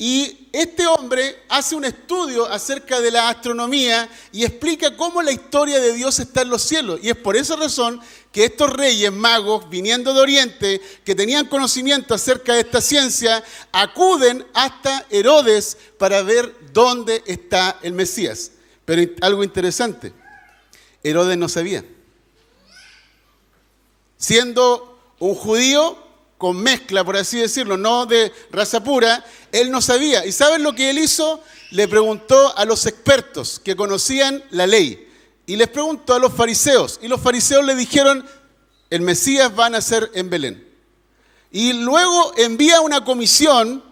Y 0.00 0.48
este 0.52 0.86
hombre 0.86 1.42
hace 1.48 1.74
un 1.74 1.84
estudio 1.84 2.46
acerca 2.46 3.00
de 3.00 3.10
la 3.10 3.28
astronomía 3.28 4.08
y 4.30 4.44
explica 4.44 4.96
cómo 4.96 5.20
la 5.22 5.32
historia 5.32 5.80
de 5.80 5.92
Dios 5.92 6.20
está 6.20 6.42
en 6.42 6.50
los 6.50 6.62
cielos. 6.62 7.00
Y 7.02 7.10
es 7.10 7.16
por 7.16 7.36
esa 7.36 7.56
razón 7.56 8.00
que 8.30 8.44
estos 8.44 8.72
reyes 8.72 9.12
magos, 9.12 9.68
viniendo 9.68 10.14
de 10.14 10.20
Oriente, 10.20 10.80
que 11.04 11.16
tenían 11.16 11.46
conocimiento 11.46 12.14
acerca 12.14 12.54
de 12.54 12.60
esta 12.60 12.80
ciencia, 12.80 13.42
acuden 13.72 14.46
hasta 14.54 15.04
Herodes 15.10 15.76
para 15.98 16.22
ver 16.22 16.54
dónde 16.72 17.24
está 17.26 17.80
el 17.82 17.92
Mesías. 17.92 18.52
Pero 18.84 19.02
algo 19.20 19.42
interesante, 19.42 20.12
Herodes 21.02 21.36
no 21.36 21.48
sabía. 21.48 21.84
Siendo 24.16 24.96
un 25.18 25.34
judío 25.34 26.07
con 26.38 26.56
mezcla, 26.56 27.04
por 27.04 27.16
así 27.16 27.40
decirlo, 27.40 27.76
no 27.76 28.06
de 28.06 28.32
raza 28.52 28.82
pura, 28.82 29.24
él 29.50 29.72
no 29.72 29.82
sabía. 29.82 30.24
¿Y 30.24 30.30
saben 30.30 30.62
lo 30.62 30.72
que 30.72 30.88
él 30.88 30.98
hizo? 30.98 31.42
Le 31.72 31.88
preguntó 31.88 32.56
a 32.56 32.64
los 32.64 32.86
expertos 32.86 33.60
que 33.62 33.74
conocían 33.74 34.42
la 34.50 34.66
ley. 34.68 35.06
Y 35.46 35.56
les 35.56 35.68
preguntó 35.68 36.14
a 36.14 36.20
los 36.20 36.32
fariseos. 36.32 37.00
Y 37.02 37.08
los 37.08 37.20
fariseos 37.20 37.64
le 37.64 37.74
dijeron, 37.74 38.24
el 38.88 39.02
Mesías 39.02 39.52
va 39.58 39.66
a 39.66 39.70
nacer 39.70 40.10
en 40.14 40.30
Belén. 40.30 40.68
Y 41.50 41.72
luego 41.72 42.32
envía 42.36 42.80
una 42.82 43.04
comisión 43.04 43.82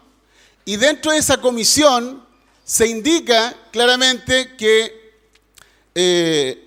y 0.65 0.77
dentro 0.77 1.13
de 1.13 1.19
esa 1.19 1.41
comisión 1.41 2.25
se 2.65 2.87
indica 2.87 3.57
claramente 3.73 4.55
que 4.57 5.15
eh, 5.95 6.63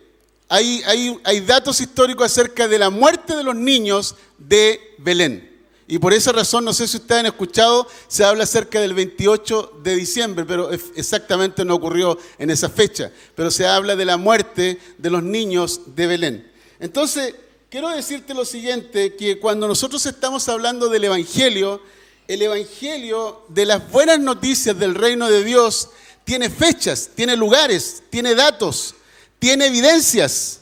hay, 0.50 0.84
hay 1.24 1.40
datos 1.42 1.80
históricos 1.80 2.26
acerca 2.26 2.68
de 2.68 2.80
la 2.80 2.90
muerte 2.90 3.36
de 3.36 3.44
los 3.44 3.56
niños 3.56 4.16
de 4.38 4.96
Belén. 4.98 5.49
Y 5.92 5.98
por 5.98 6.14
esa 6.14 6.32
razón, 6.32 6.66
no 6.66 6.72
sé 6.72 6.88
si 6.88 6.98
ustedes 6.98 7.22
han 7.22 7.26
escuchado, 7.26 7.88
se 8.08 8.24
habla 8.24 8.44
acerca 8.44 8.80
del 8.80 8.94
28 8.94 9.80
de 9.82 9.96
diciembre, 9.96 10.46
pero 10.46 10.70
exactamente 10.72 11.66
no 11.66 11.74
ocurrió 11.74 12.16
en 12.38 12.52
esa 12.52 12.70
fecha. 12.70 13.12
Pero 13.34 13.50
se 13.50 13.66
habla 13.66 13.96
de 13.96 14.06
la 14.06 14.16
muerte 14.16 14.80
de 15.00 15.10
los 15.10 15.24
niños 15.24 15.96
de 15.96 16.06
Belén. 16.06 16.52
Entonces, 16.80 17.34
quiero 17.72 17.90
decirte 17.90 18.36
lo 18.36 18.46
siguiente, 18.46 19.16
que 19.16 19.40
cuando 19.40 19.68
nosotros 19.68 20.06
estamos 20.06 20.48
hablando 20.48 20.90
del 20.90 21.06
Evangelio, 21.06 21.82
el 22.28 22.44
Evangelio 22.44 23.42
de 23.48 23.66
las 23.66 23.90
buenas 23.90 24.20
noticias 24.20 24.78
del 24.78 24.94
reino 24.94 25.28
de 25.28 25.44
Dios 25.44 25.90
tiene 26.24 26.52
fechas, 26.52 27.10
tiene 27.16 27.36
lugares, 27.36 28.04
tiene 28.12 28.36
datos, 28.36 28.94
tiene 29.40 29.66
evidencias. 29.66 30.60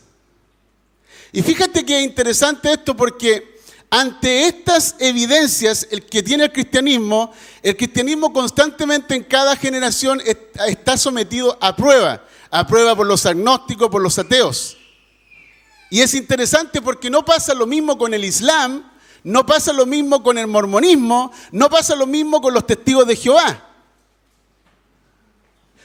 Y 1.34 1.42
fíjate 1.42 1.86
que 1.86 1.98
es 2.00 2.06
interesante 2.06 2.72
esto 2.72 2.96
porque 2.96 3.57
ante 3.90 4.48
estas 4.48 4.96
evidencias 5.00 5.88
el 5.92 6.06
que 6.06 6.22
tiene 6.22 6.46
el 6.46 6.52
cristianismo, 6.52 7.32
el 7.64 7.78
cristianismo 7.78 8.34
constantemente 8.34 9.16
en 9.16 9.24
cada 9.24 9.56
generación 9.56 10.22
está 10.68 10.98
sometido 10.98 11.58
a 11.62 11.76
prueba, 11.76 12.26
a 12.52 12.68
prueba 12.68 12.96
por 12.96 13.08
los 13.08 13.26
agnósticos, 13.26 13.90
por 13.90 14.02
los 14.02 14.20
ateos. 14.20 14.78
Y 15.90 16.02
es 16.02 16.14
interesante 16.14 16.82
porque 16.82 17.10
no 17.10 17.24
pasa 17.24 17.54
lo 17.54 17.66
mismo 17.66 17.98
con 17.98 18.14
el 18.14 18.26
Islam, 18.26 18.92
no 19.24 19.46
pasa 19.46 19.72
lo 19.72 19.86
mismo 19.86 20.22
con 20.22 20.38
el 20.38 20.48
mormonismo, 20.48 21.32
no 21.52 21.70
pasa 21.70 21.96
lo 21.96 22.06
mismo 22.06 22.42
con 22.42 22.54
los 22.54 22.68
testigos 22.68 23.08
de 23.08 23.16
Jehová. 23.16 23.64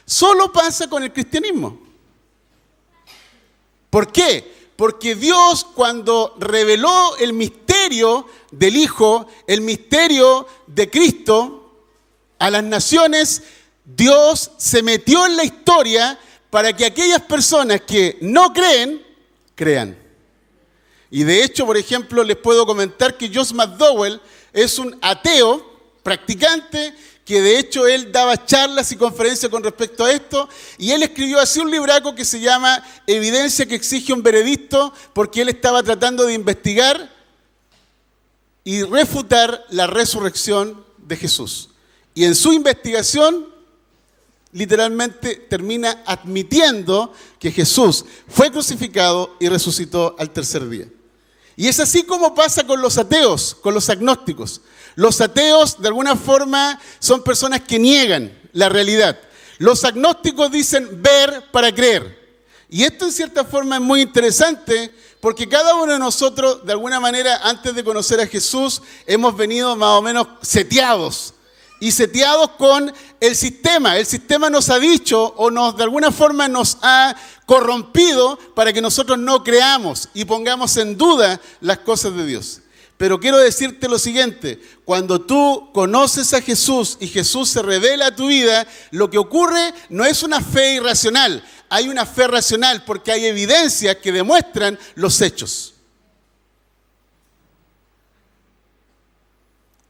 Solo 0.04 0.52
pasa 0.52 0.88
con 0.88 1.04
el 1.04 1.12
cristianismo. 1.12 1.78
¿Por 3.90 4.10
qué? 4.10 4.61
Porque 4.82 5.14
Dios 5.14 5.64
cuando 5.76 6.34
reveló 6.40 7.16
el 7.18 7.34
misterio 7.34 8.26
del 8.50 8.74
Hijo, 8.74 9.28
el 9.46 9.60
misterio 9.60 10.44
de 10.66 10.90
Cristo 10.90 11.84
a 12.40 12.50
las 12.50 12.64
naciones, 12.64 13.44
Dios 13.84 14.50
se 14.56 14.82
metió 14.82 15.24
en 15.24 15.36
la 15.36 15.44
historia 15.44 16.18
para 16.50 16.76
que 16.76 16.84
aquellas 16.84 17.20
personas 17.20 17.82
que 17.82 18.18
no 18.22 18.52
creen, 18.52 19.06
crean. 19.54 19.96
Y 21.12 21.22
de 21.22 21.44
hecho, 21.44 21.64
por 21.64 21.76
ejemplo, 21.76 22.24
les 22.24 22.38
puedo 22.38 22.66
comentar 22.66 23.16
que 23.16 23.32
Josh 23.32 23.52
McDowell 23.52 24.20
es 24.52 24.80
un 24.80 24.98
ateo 25.00 25.64
practicante 26.02 26.92
que 27.24 27.40
de 27.40 27.58
hecho 27.58 27.86
él 27.86 28.10
daba 28.10 28.44
charlas 28.44 28.90
y 28.92 28.96
conferencias 28.96 29.50
con 29.50 29.62
respecto 29.62 30.04
a 30.04 30.12
esto, 30.12 30.48
y 30.78 30.90
él 30.90 31.02
escribió 31.02 31.38
así 31.40 31.60
un 31.60 31.70
libraco 31.70 32.14
que 32.14 32.24
se 32.24 32.40
llama 32.40 32.84
Evidencia 33.06 33.66
que 33.66 33.74
exige 33.74 34.12
un 34.12 34.22
veredicto, 34.22 34.92
porque 35.12 35.42
él 35.42 35.48
estaba 35.48 35.82
tratando 35.82 36.24
de 36.24 36.34
investigar 36.34 37.10
y 38.64 38.82
refutar 38.82 39.64
la 39.70 39.86
resurrección 39.86 40.84
de 40.98 41.16
Jesús. 41.16 41.70
Y 42.14 42.24
en 42.24 42.34
su 42.34 42.52
investigación, 42.52 43.46
literalmente 44.52 45.36
termina 45.36 46.02
admitiendo 46.04 47.12
que 47.38 47.50
Jesús 47.50 48.04
fue 48.28 48.50
crucificado 48.50 49.36
y 49.40 49.48
resucitó 49.48 50.14
al 50.18 50.30
tercer 50.30 50.68
día. 50.68 50.88
Y 51.56 51.68
es 51.68 51.80
así 51.80 52.04
como 52.04 52.34
pasa 52.34 52.66
con 52.66 52.80
los 52.80 52.98
ateos, 52.98 53.54
con 53.54 53.74
los 53.74 53.88
agnósticos. 53.88 54.62
Los 54.94 55.20
ateos, 55.20 55.80
de 55.80 55.88
alguna 55.88 56.16
forma, 56.16 56.80
son 56.98 57.22
personas 57.22 57.62
que 57.62 57.78
niegan 57.78 58.32
la 58.52 58.68
realidad. 58.68 59.18
Los 59.58 59.84
agnósticos 59.84 60.50
dicen 60.50 61.02
ver 61.02 61.50
para 61.50 61.74
creer. 61.74 62.20
Y 62.68 62.84
esto 62.84 63.04
en 63.04 63.12
cierta 63.12 63.44
forma 63.44 63.76
es 63.76 63.82
muy 63.82 64.00
interesante 64.00 64.90
Porque 65.22 65.48
cada 65.48 65.76
uno 65.76 65.92
de 65.92 66.00
nosotros, 66.00 66.66
de 66.66 66.72
alguna 66.72 66.98
manera, 66.98 67.42
antes 67.44 67.72
de 67.76 67.84
conocer 67.84 68.20
a 68.20 68.26
Jesús, 68.26 68.82
hemos 69.06 69.36
venido 69.36 69.76
más 69.76 69.90
o 69.90 70.02
menos 70.02 70.26
seteados. 70.40 71.34
Y 71.78 71.92
seteados 71.92 72.50
con 72.58 72.92
el 73.20 73.36
sistema. 73.36 73.96
El 73.96 74.04
sistema 74.04 74.50
nos 74.50 74.68
ha 74.68 74.80
dicho 74.80 75.32
o 75.36 75.48
nos, 75.48 75.76
de 75.76 75.84
alguna 75.84 76.10
forma 76.10 76.48
nos 76.48 76.76
ha 76.82 77.14
corrompido 77.46 78.36
para 78.56 78.72
que 78.72 78.82
nosotros 78.82 79.16
no 79.16 79.44
creamos 79.44 80.08
y 80.12 80.24
pongamos 80.24 80.76
en 80.76 80.98
duda 80.98 81.40
las 81.60 81.78
cosas 81.78 82.16
de 82.16 82.26
Dios. 82.26 82.61
Pero 83.02 83.18
quiero 83.18 83.38
decirte 83.38 83.88
lo 83.88 83.98
siguiente, 83.98 84.62
cuando 84.84 85.20
tú 85.22 85.70
conoces 85.74 86.32
a 86.34 86.40
Jesús 86.40 86.98
y 87.00 87.08
Jesús 87.08 87.48
se 87.48 87.60
revela 87.60 88.06
a 88.06 88.14
tu 88.14 88.28
vida, 88.28 88.64
lo 88.92 89.10
que 89.10 89.18
ocurre 89.18 89.74
no 89.88 90.04
es 90.04 90.22
una 90.22 90.40
fe 90.40 90.74
irracional, 90.74 91.44
hay 91.68 91.88
una 91.88 92.06
fe 92.06 92.28
racional 92.28 92.84
porque 92.84 93.10
hay 93.10 93.24
evidencias 93.24 93.96
que 93.96 94.12
demuestran 94.12 94.78
los 94.94 95.20
hechos. 95.20 95.74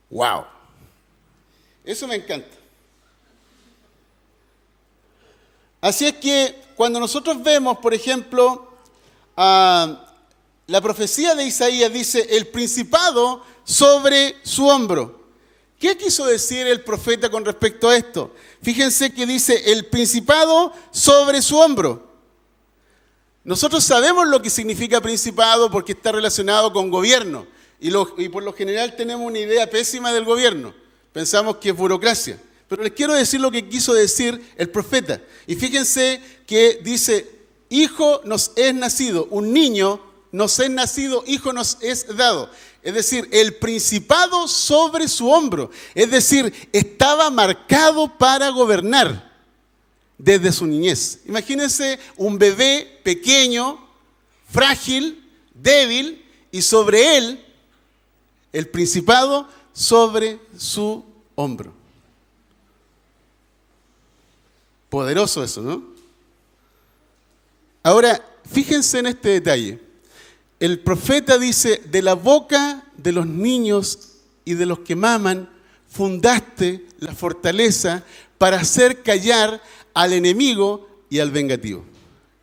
Wow. 0.09 0.47
Eso 1.85 2.09
me 2.09 2.15
encanta. 2.15 2.57
Así 5.83 6.07
es 6.07 6.15
que 6.15 6.63
cuando 6.77 6.99
nosotros 6.99 7.43
vemos, 7.43 7.77
por 7.77 7.93
ejemplo, 7.93 8.73
a 9.37 10.02
la 10.73 10.81
profecía 10.81 11.35
de 11.35 11.45
Isaías 11.45 11.93
dice, 11.93 12.27
el 12.31 12.47
principado 12.47 13.45
sobre 13.63 14.37
su 14.43 14.67
hombro. 14.67 15.21
¿Qué 15.79 15.99
quiso 15.99 16.25
decir 16.25 16.67
el 16.67 16.81
profeta 16.81 17.31
con 17.31 17.45
respecto 17.45 17.91
a 17.91 17.97
esto? 17.99 18.35
Fíjense 18.63 19.13
que 19.13 19.27
dice, 19.27 19.71
el 19.71 19.85
principado 19.85 20.73
sobre 20.91 21.43
su 21.43 21.59
hombro. 21.59 22.09
Nosotros 23.45 23.85
sabemos 23.85 24.27
lo 24.29 24.41
que 24.41 24.49
significa 24.49 25.03
principado 25.03 25.71
porque 25.71 25.93
está 25.93 26.11
relacionado 26.11 26.73
con 26.73 26.89
gobierno 26.89 27.47
y, 27.79 27.91
por 28.31 28.43
lo 28.43 28.55
general 28.55 28.97
tenemos 28.97 29.27
una 29.27 29.41
idea 29.41 29.69
pésima 29.69 30.11
del 30.11 30.25
gobierno. 30.25 30.73
Pensamos 31.13 31.59
que 31.59 31.69
es 31.69 31.77
burocracia. 31.77 32.41
Pero 32.67 32.83
les 32.83 32.93
quiero 32.93 33.13
decir 33.13 33.43
lo 33.43 33.51
que 33.51 33.69
quiso 33.69 33.93
decir 33.93 34.43
el 34.57 34.71
profeta. 34.71 35.21
Y 35.47 35.55
fíjense 35.55 36.23
que 36.47 36.81
dice, 36.83 37.29
hijo 37.69 38.23
nos 38.25 38.53
es 38.57 38.75
nacido, 38.75 39.27
un 39.29 39.53
niño 39.53 40.12
nos 40.33 40.59
es 40.59 40.71
nacido, 40.71 41.23
hijo 41.27 41.53
nos 41.53 41.77
es 41.83 42.17
dado. 42.17 42.51
Es 42.83 42.95
decir, 42.95 43.29
el 43.31 43.55
principado 43.57 44.49
sobre 44.49 45.07
su 45.07 45.29
hombro. 45.29 45.71
Es 45.95 46.11
decir, 46.11 46.53
estaba 46.73 47.31
marcado 47.31 48.17
para 48.17 48.49
gobernar 48.49 49.31
desde 50.17 50.51
su 50.51 50.67
niñez. 50.67 51.21
Imagínense 51.27 51.99
un 52.17 52.39
bebé 52.39 53.01
pequeño, 53.05 53.87
frágil, 54.51 55.23
débil, 55.55 56.25
y 56.51 56.63
sobre 56.63 57.17
él 57.17 57.45
el 58.53 58.69
principado 58.69 59.49
sobre 59.73 60.39
su 60.57 61.05
hombro. 61.35 61.73
Poderoso 64.89 65.43
eso, 65.43 65.63
¿no? 65.63 65.83
Ahora, 67.83 68.25
fíjense 68.51 68.99
en 68.99 69.07
este 69.07 69.31
detalle 69.31 69.82
el 70.63 70.79
profeta 70.79 71.39
dice, 71.39 71.83
de 71.91 72.03
la 72.03 72.15
boca 72.15 72.85
de 72.97 73.11
los 73.11 73.27
niños 73.27 74.11
y 74.45 74.55
de 74.55 74.65
los 74.65 74.79
que 74.79 74.95
maman, 74.95 75.51
fundaste 75.89 76.87
la 77.01 77.13
fortaleza 77.17 78.05
para 78.39 78.61
hacer 78.61 79.03
callar 79.03 79.61
al 79.93 80.13
enemigo 80.13 80.89
y 81.11 81.19
al 81.19 81.33
vengativo. 81.33 81.85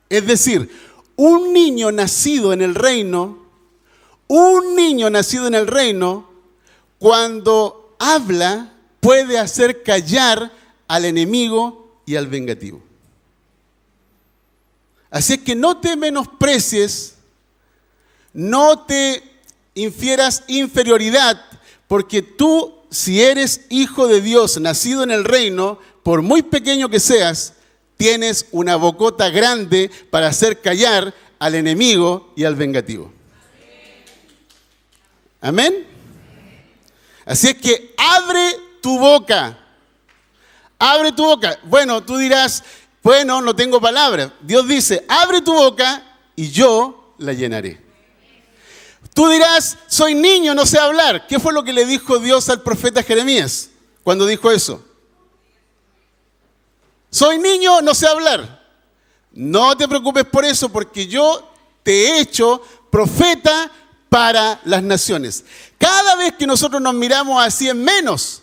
Es 0.10 0.28
decir, 0.28 0.70
un 1.16 1.54
niño 1.54 1.94
nacido 1.94 2.52
en 2.52 2.62
el 2.62 2.76
reino, 2.76 3.40
un 4.28 4.76
niño 4.76 5.10
nacido 5.10 5.48
en 5.48 5.56
el 5.56 5.68
reino, 5.68 6.30
cuando 6.98 7.96
habla, 8.00 8.74
puede 9.00 9.40
hacer 9.40 9.82
callar 9.82 10.52
al 10.90 11.06
enemigo 11.06 12.02
y 12.06 12.18
al 12.18 12.28
vengativo. 12.28 12.82
Así 15.10 15.36
es 15.36 15.40
que 15.40 15.56
no 15.56 15.78
te 15.78 15.96
menosprecies 15.96 17.16
no 18.34 18.86
te 18.86 19.24
infieras 19.74 20.44
inferioridad, 20.48 21.44
porque 21.88 22.22
tú, 22.22 22.76
si 22.90 23.22
eres 23.22 23.62
hijo 23.70 24.08
de 24.08 24.22
Dios, 24.22 24.60
nacido 24.60 25.04
en 25.04 25.12
el 25.12 25.24
reino, 25.24 25.80
por 26.04 26.22
muy 26.22 26.42
pequeño 26.42 26.90
que 26.90 27.00
seas, 27.00 27.54
tienes 27.98 28.48
una 28.52 28.76
bocota 28.76 29.30
grande 29.30 29.92
para 30.10 30.28
hacer 30.28 30.62
callar 30.62 31.14
al 31.38 31.56
enemigo 31.56 32.34
y 32.36 32.44
al 32.44 32.56
vengativo. 32.56 33.12
Amén. 35.42 35.86
Así 37.26 37.50
es 37.50 37.56
que 37.56 37.94
abre 37.98 38.56
tu 38.82 38.98
boca. 39.00 39.58
Abre 40.78 41.12
tu 41.12 41.26
boca. 41.26 41.60
Bueno, 41.64 42.04
tú 42.04 42.18
dirás, 42.18 42.64
bueno, 43.04 43.42
no 43.42 43.56
tengo 43.56 43.80
palabras. 43.80 44.32
Dios 44.42 44.68
dice, 44.68 45.06
abre 45.08 45.42
tu 45.42 45.54
boca 45.54 46.04
y 46.36 46.50
yo 46.50 47.14
la 47.18 47.34
llenaré. 47.34 47.89
Tú 49.14 49.28
dirás, 49.30 49.78
soy 49.88 50.16
niño, 50.16 50.54
no 50.54 50.66
sé 50.66 50.80
hablar. 50.80 51.28
¿Qué 51.28 51.40
fue 51.40 51.54
lo 51.54 51.64
que 51.64 51.74
le 51.74 51.86
dijo 51.86 52.20
Dios 52.20 52.50
al 52.50 52.62
profeta 52.62 53.04
Jeremías 53.04 53.70
cuando 54.04 54.26
dijo 54.26 54.52
eso? 54.52 54.84
Soy 57.10 57.40
niño, 57.40 57.82
no 57.82 57.94
sé 57.94 58.08
hablar. 58.08 58.60
No 59.32 59.76
te 59.76 59.88
preocupes 59.88 60.26
por 60.26 60.46
eso, 60.46 60.70
porque 60.70 61.08
yo 61.08 61.52
te 61.84 61.92
he 61.92 62.20
hecho 62.22 62.62
profeta 62.90 63.72
para 64.10 64.60
las 64.66 64.84
naciones. 64.84 65.46
Cada 65.78 66.16
vez 66.16 66.34
que 66.34 66.48
nosotros 66.48 66.82
nos 66.82 66.94
miramos 66.94 67.44
así 67.44 67.70
en 67.70 67.84
menos, 67.84 68.42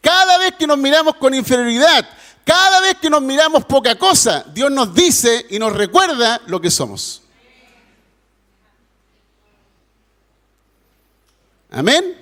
cada 0.00 0.38
vez 0.38 0.54
que 0.58 0.66
nos 0.66 0.78
miramos 0.78 1.16
con 1.16 1.34
inferioridad, 1.34 2.08
cada 2.44 2.80
vez 2.80 2.96
que 3.00 3.10
nos 3.10 3.22
miramos 3.22 3.64
poca 3.64 3.96
cosa, 3.96 4.44
Dios 4.52 4.70
nos 4.70 4.94
dice 4.94 5.46
y 5.50 5.58
nos 5.58 5.72
recuerda 5.72 6.40
lo 6.46 6.60
que 6.60 6.70
somos. 6.70 7.21
Amén. 11.72 12.18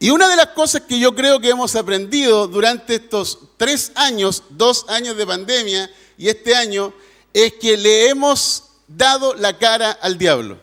Y 0.00 0.10
una 0.10 0.28
de 0.28 0.34
las 0.34 0.48
cosas 0.48 0.82
que 0.82 0.98
yo 0.98 1.14
creo 1.14 1.40
que 1.40 1.50
hemos 1.50 1.76
aprendido 1.76 2.48
durante 2.48 2.96
estos 2.96 3.38
tres 3.56 3.92
años, 3.94 4.42
dos 4.50 4.86
años 4.88 5.16
de 5.16 5.24
pandemia 5.24 5.88
y 6.18 6.28
este 6.28 6.56
año, 6.56 6.92
es 7.32 7.52
que 7.54 7.76
le 7.76 8.08
hemos 8.08 8.64
dado 8.88 9.34
la 9.34 9.56
cara 9.56 9.92
al 9.92 10.18
diablo. 10.18 10.58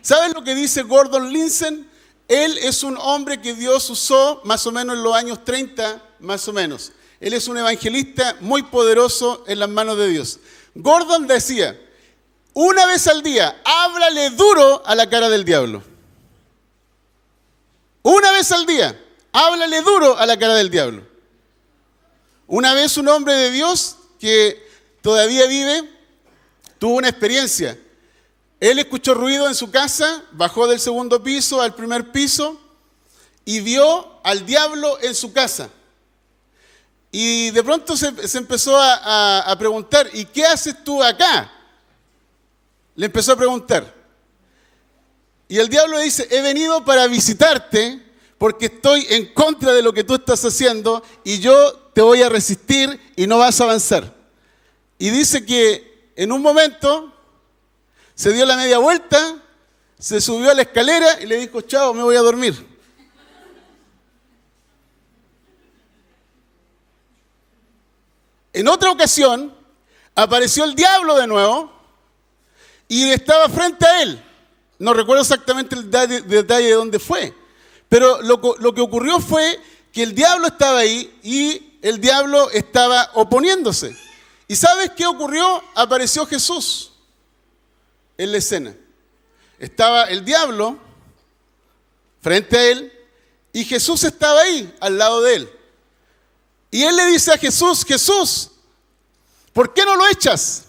¿Sabes 0.00 0.34
lo 0.34 0.42
que 0.42 0.56
dice 0.56 0.82
Gordon 0.82 1.32
Linsen? 1.32 1.88
Él 2.26 2.58
es 2.58 2.82
un 2.82 2.96
hombre 2.98 3.40
que 3.40 3.54
Dios 3.54 3.88
usó 3.88 4.40
más 4.44 4.66
o 4.66 4.72
menos 4.72 4.96
en 4.96 5.04
los 5.04 5.14
años 5.14 5.44
30, 5.44 6.02
más 6.18 6.48
o 6.48 6.52
menos. 6.52 6.90
Él 7.20 7.34
es 7.34 7.46
un 7.46 7.58
evangelista 7.58 8.36
muy 8.40 8.64
poderoso 8.64 9.44
en 9.46 9.60
las 9.60 9.68
manos 9.68 9.96
de 9.96 10.08
Dios. 10.08 10.40
Gordon 10.74 11.28
decía, 11.28 11.78
una 12.52 12.84
vez 12.86 13.06
al 13.06 13.22
día, 13.22 13.62
háblale 13.64 14.30
duro 14.30 14.82
a 14.84 14.96
la 14.96 15.08
cara 15.08 15.28
del 15.28 15.44
diablo. 15.44 15.91
Una 18.02 18.32
vez 18.32 18.50
al 18.50 18.66
día, 18.66 19.00
háblale 19.32 19.80
duro 19.82 20.18
a 20.18 20.26
la 20.26 20.36
cara 20.36 20.54
del 20.54 20.70
diablo. 20.70 21.06
Una 22.48 22.74
vez 22.74 22.96
un 22.96 23.08
hombre 23.08 23.34
de 23.34 23.50
Dios 23.50 23.96
que 24.18 24.68
todavía 25.00 25.46
vive 25.46 25.88
tuvo 26.78 26.96
una 26.96 27.08
experiencia. 27.08 27.78
Él 28.58 28.78
escuchó 28.78 29.14
ruido 29.14 29.46
en 29.46 29.54
su 29.54 29.70
casa, 29.70 30.24
bajó 30.32 30.66
del 30.66 30.80
segundo 30.80 31.22
piso 31.22 31.62
al 31.62 31.74
primer 31.74 32.10
piso 32.10 32.60
y 33.44 33.60
vio 33.60 34.20
al 34.24 34.44
diablo 34.44 34.98
en 35.00 35.14
su 35.14 35.32
casa. 35.32 35.70
Y 37.10 37.50
de 37.50 37.62
pronto 37.62 37.96
se, 37.96 38.08
empezó 38.38 38.80
a 38.80 39.54
preguntar, 39.58 40.08
¿y 40.12 40.24
qué 40.24 40.44
haces 40.44 40.82
tú 40.82 41.02
acá? 41.02 41.50
Le 42.96 43.06
empezó 43.06 43.32
a 43.32 43.36
preguntar. 43.36 44.01
Y 45.52 45.58
el 45.58 45.68
diablo 45.68 45.98
le 45.98 46.04
dice, 46.04 46.26
he 46.30 46.40
venido 46.40 46.82
para 46.82 47.06
visitarte 47.08 48.00
porque 48.38 48.64
estoy 48.64 49.06
en 49.10 49.34
contra 49.34 49.74
de 49.74 49.82
lo 49.82 49.92
que 49.92 50.02
tú 50.02 50.14
estás 50.14 50.42
haciendo 50.46 51.02
y 51.24 51.40
yo 51.40 51.74
te 51.92 52.00
voy 52.00 52.22
a 52.22 52.30
resistir 52.30 52.98
y 53.16 53.26
no 53.26 53.36
vas 53.36 53.60
a 53.60 53.64
avanzar. 53.64 54.14
Y 54.96 55.10
dice 55.10 55.44
que 55.44 56.10
en 56.16 56.32
un 56.32 56.40
momento 56.40 57.12
se 58.14 58.32
dio 58.32 58.46
la 58.46 58.56
media 58.56 58.78
vuelta, 58.78 59.42
se 59.98 60.22
subió 60.22 60.52
a 60.52 60.54
la 60.54 60.62
escalera 60.62 61.20
y 61.20 61.26
le 61.26 61.36
dijo, 61.36 61.60
chao, 61.60 61.92
me 61.92 62.02
voy 62.02 62.16
a 62.16 62.20
dormir. 62.20 62.54
En 68.54 68.68
otra 68.68 68.90
ocasión 68.90 69.54
apareció 70.14 70.64
el 70.64 70.74
diablo 70.74 71.14
de 71.16 71.26
nuevo 71.26 71.70
y 72.88 73.10
estaba 73.10 73.50
frente 73.50 73.84
a 73.84 74.00
él. 74.00 74.31
No 74.78 74.94
recuerdo 74.94 75.22
exactamente 75.22 75.74
el 75.74 75.90
detalle 75.90 76.66
de 76.66 76.74
dónde 76.74 76.98
fue. 76.98 77.34
Pero 77.88 78.22
lo, 78.22 78.40
que 78.40 78.80
ocurrió 78.80 79.20
fue 79.20 79.60
que 79.92 80.02
el 80.02 80.14
diablo 80.14 80.46
estaba 80.46 80.78
ahí 80.78 81.14
y 81.22 81.78
el 81.82 82.00
diablo 82.00 82.50
estaba 82.50 83.10
oponiéndose. 83.12 83.94
¿Y 84.48 84.56
sabes 84.56 84.92
qué 84.96 85.04
ocurrió? 85.04 85.62
Apareció 85.74 86.24
Jesús 86.24 86.92
en 88.16 88.32
la 88.32 88.38
escena. 88.38 88.74
estaba 89.58 90.04
el 90.04 90.24
diablo 90.24 90.78
frente 92.22 92.56
a 92.56 92.70
él 92.70 92.92
y 93.52 93.64
Jesús 93.64 94.04
estaba 94.04 94.40
ahí, 94.40 94.74
al 94.80 94.96
lado 94.96 95.20
de 95.20 95.34
él. 95.34 95.50
Y 96.70 96.84
él 96.84 96.96
le 96.96 97.04
dice 97.08 97.30
a 97.30 97.36
Jesús, 97.36 97.84
Jesús, 97.84 98.50
¿por 99.52 99.74
qué 99.74 99.84
no 99.84 99.96
lo 99.96 100.08
echas? 100.08 100.64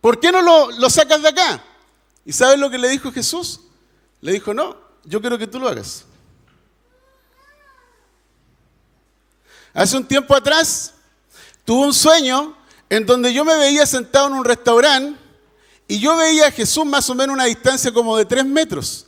¿Por 0.00 0.20
qué 0.20 0.30
no 0.30 0.40
lo, 0.40 0.70
lo 0.70 0.88
sacas 0.88 1.20
de 1.20 1.30
acá? 1.30 1.64
¿Y 2.24 2.32
sabes 2.32 2.58
lo 2.58 2.70
que 2.70 2.78
le 2.78 2.88
dijo 2.88 3.12
Jesús? 3.12 3.60
Le 4.20 4.32
dijo, 4.32 4.54
no, 4.54 4.76
yo 5.04 5.20
quiero 5.20 5.38
que 5.38 5.46
tú 5.46 5.58
lo 5.58 5.68
hagas. 5.68 6.04
Hace 9.74 9.96
un 9.96 10.06
tiempo 10.06 10.34
atrás 10.34 10.94
tuve 11.64 11.86
un 11.86 11.94
sueño 11.94 12.56
en 12.90 13.06
donde 13.06 13.32
yo 13.32 13.44
me 13.44 13.56
veía 13.56 13.86
sentado 13.86 14.26
en 14.26 14.34
un 14.34 14.44
restaurante 14.44 15.18
y 15.88 15.98
yo 15.98 16.16
veía 16.16 16.46
a 16.46 16.50
Jesús 16.50 16.84
más 16.84 17.08
o 17.10 17.14
menos 17.14 17.30
a 17.30 17.34
una 17.34 17.44
distancia 17.44 17.92
como 17.92 18.16
de 18.16 18.24
tres 18.24 18.44
metros. 18.44 19.06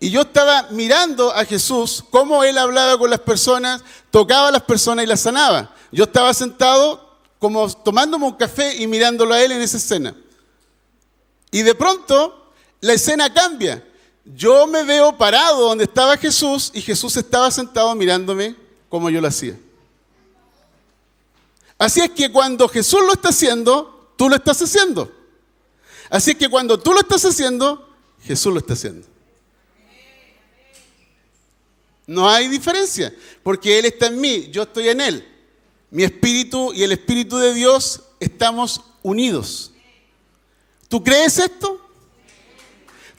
Y 0.00 0.10
yo 0.10 0.22
estaba 0.22 0.68
mirando 0.70 1.32
a 1.32 1.44
Jesús, 1.44 2.04
cómo 2.10 2.44
él 2.44 2.58
hablaba 2.58 2.98
con 2.98 3.08
las 3.08 3.20
personas, 3.20 3.82
tocaba 4.10 4.48
a 4.48 4.52
las 4.52 4.62
personas 4.62 5.04
y 5.04 5.08
las 5.08 5.20
sanaba. 5.20 5.74
Yo 5.90 6.04
estaba 6.04 6.34
sentado 6.34 7.18
como 7.38 7.70
tomándome 7.70 8.26
un 8.26 8.34
café 8.34 8.76
y 8.76 8.86
mirándolo 8.86 9.32
a 9.32 9.40
él 9.40 9.52
en 9.52 9.62
esa 9.62 9.76
escena. 9.76 10.14
Y 11.54 11.62
de 11.62 11.76
pronto 11.76 12.50
la 12.80 12.94
escena 12.94 13.32
cambia. 13.32 13.86
Yo 14.24 14.66
me 14.66 14.82
veo 14.82 15.16
parado 15.16 15.68
donde 15.68 15.84
estaba 15.84 16.16
Jesús 16.16 16.72
y 16.74 16.80
Jesús 16.80 17.16
estaba 17.16 17.48
sentado 17.52 17.94
mirándome 17.94 18.56
como 18.88 19.08
yo 19.08 19.20
lo 19.20 19.28
hacía. 19.28 19.56
Así 21.78 22.00
es 22.00 22.10
que 22.10 22.32
cuando 22.32 22.68
Jesús 22.68 22.98
lo 23.06 23.12
está 23.12 23.28
haciendo, 23.28 24.12
tú 24.16 24.28
lo 24.28 24.34
estás 24.34 24.62
haciendo. 24.62 25.12
Así 26.10 26.32
es 26.32 26.38
que 26.38 26.48
cuando 26.48 26.76
tú 26.76 26.92
lo 26.92 26.98
estás 26.98 27.24
haciendo, 27.24 27.88
Jesús 28.24 28.52
lo 28.52 28.58
está 28.58 28.72
haciendo. 28.72 29.06
No 32.04 32.28
hay 32.28 32.48
diferencia, 32.48 33.14
porque 33.44 33.78
Él 33.78 33.84
está 33.84 34.08
en 34.08 34.20
mí, 34.20 34.48
yo 34.50 34.64
estoy 34.64 34.88
en 34.88 35.00
Él. 35.00 35.28
Mi 35.92 36.02
espíritu 36.02 36.72
y 36.74 36.82
el 36.82 36.90
espíritu 36.90 37.38
de 37.38 37.54
Dios 37.54 38.02
estamos 38.18 38.80
unidos. 39.04 39.70
¿Tú 40.94 41.02
crees 41.02 41.40
esto? 41.40 41.80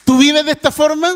¿Tú 0.02 0.16
vives 0.16 0.46
de 0.46 0.52
esta 0.52 0.72
forma? 0.72 1.14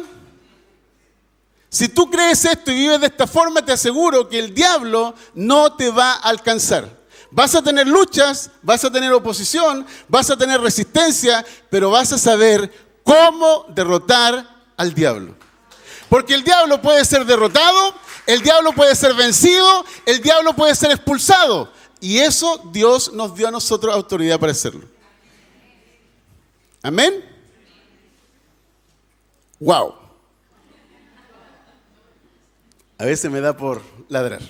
Si 1.70 1.88
tú 1.88 2.10
crees 2.10 2.44
esto 2.44 2.70
y 2.70 2.74
vives 2.74 3.00
de 3.00 3.06
esta 3.06 3.26
forma, 3.26 3.64
te 3.64 3.72
aseguro 3.72 4.28
que 4.28 4.38
el 4.38 4.54
diablo 4.54 5.14
no 5.32 5.72
te 5.72 5.90
va 5.90 6.12
a 6.12 6.28
alcanzar. 6.28 6.86
Vas 7.30 7.54
a 7.54 7.62
tener 7.62 7.88
luchas, 7.88 8.50
vas 8.60 8.84
a 8.84 8.92
tener 8.92 9.10
oposición, 9.10 9.86
vas 10.06 10.28
a 10.28 10.36
tener 10.36 10.60
resistencia, 10.60 11.46
pero 11.70 11.92
vas 11.92 12.12
a 12.12 12.18
saber 12.18 12.70
cómo 13.04 13.64
derrotar 13.70 14.46
al 14.76 14.92
diablo. 14.92 15.34
Porque 16.10 16.34
el 16.34 16.44
diablo 16.44 16.82
puede 16.82 17.06
ser 17.06 17.24
derrotado, 17.24 17.94
el 18.26 18.42
diablo 18.42 18.74
puede 18.74 18.94
ser 18.94 19.14
vencido, 19.14 19.86
el 20.04 20.20
diablo 20.20 20.52
puede 20.54 20.74
ser 20.74 20.90
expulsado. 20.90 21.72
Y 22.00 22.18
eso 22.18 22.60
Dios 22.70 23.14
nos 23.14 23.34
dio 23.34 23.48
a 23.48 23.50
nosotros 23.50 23.94
autoridad 23.94 24.38
para 24.38 24.52
hacerlo. 24.52 24.89
Amén. 26.82 27.24
Wow. 29.58 29.94
A 32.96 33.04
veces 33.04 33.30
me 33.30 33.40
da 33.40 33.56
por 33.56 33.82
ladrar. 34.08 34.40